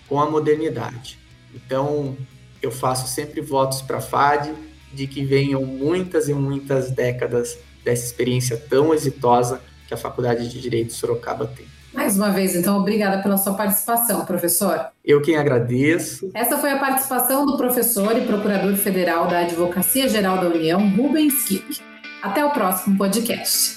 com 0.09 0.21
a 0.21 0.31
modernidade. 0.31 1.19
Então, 1.55 2.17
eu 2.61 2.71
faço 2.71 3.09
sempre 3.09 3.41
votos 3.41 3.83
para 3.83 3.99
a 3.99 4.01
FAD 4.01 4.53
de 4.93 5.07
que 5.07 5.25
venham 5.25 5.65
muitas 5.65 6.29
e 6.29 6.35
muitas 6.35 6.91
décadas 6.91 7.59
dessa 7.85 8.05
experiência 8.05 8.57
tão 8.57 8.95
exitosa 8.95 9.61
que 9.87 9.95
a 9.95 9.97
Faculdade 9.97 10.49
de 10.49 10.61
Direito 10.61 10.89
de 10.89 10.95
Sorocaba 10.95 11.47
tem. 11.47 11.67
Mais 11.95 12.17
uma 12.17 12.31
vez, 12.31 12.57
então, 12.57 12.77
obrigada 12.77 13.23
pela 13.23 13.37
sua 13.39 13.55
participação, 13.55 14.25
professor. 14.25 14.87
Eu 15.05 15.23
quem 15.23 15.37
agradeço. 15.37 16.29
Essa 16.35 16.59
foi 16.59 16.73
a 16.73 16.79
participação 16.79 17.47
do 17.47 17.57
professor 17.57 18.19
e 18.19 18.23
procurador 18.23 18.75
federal 18.75 19.29
da 19.29 19.41
Advocacia 19.41 20.09
Geral 20.09 20.39
da 20.39 20.49
União, 20.49 20.89
Rubens 20.91 21.45
Kick. 21.45 21.81
Até 22.21 22.45
o 22.45 22.51
próximo 22.51 22.99
podcast. 22.99 23.77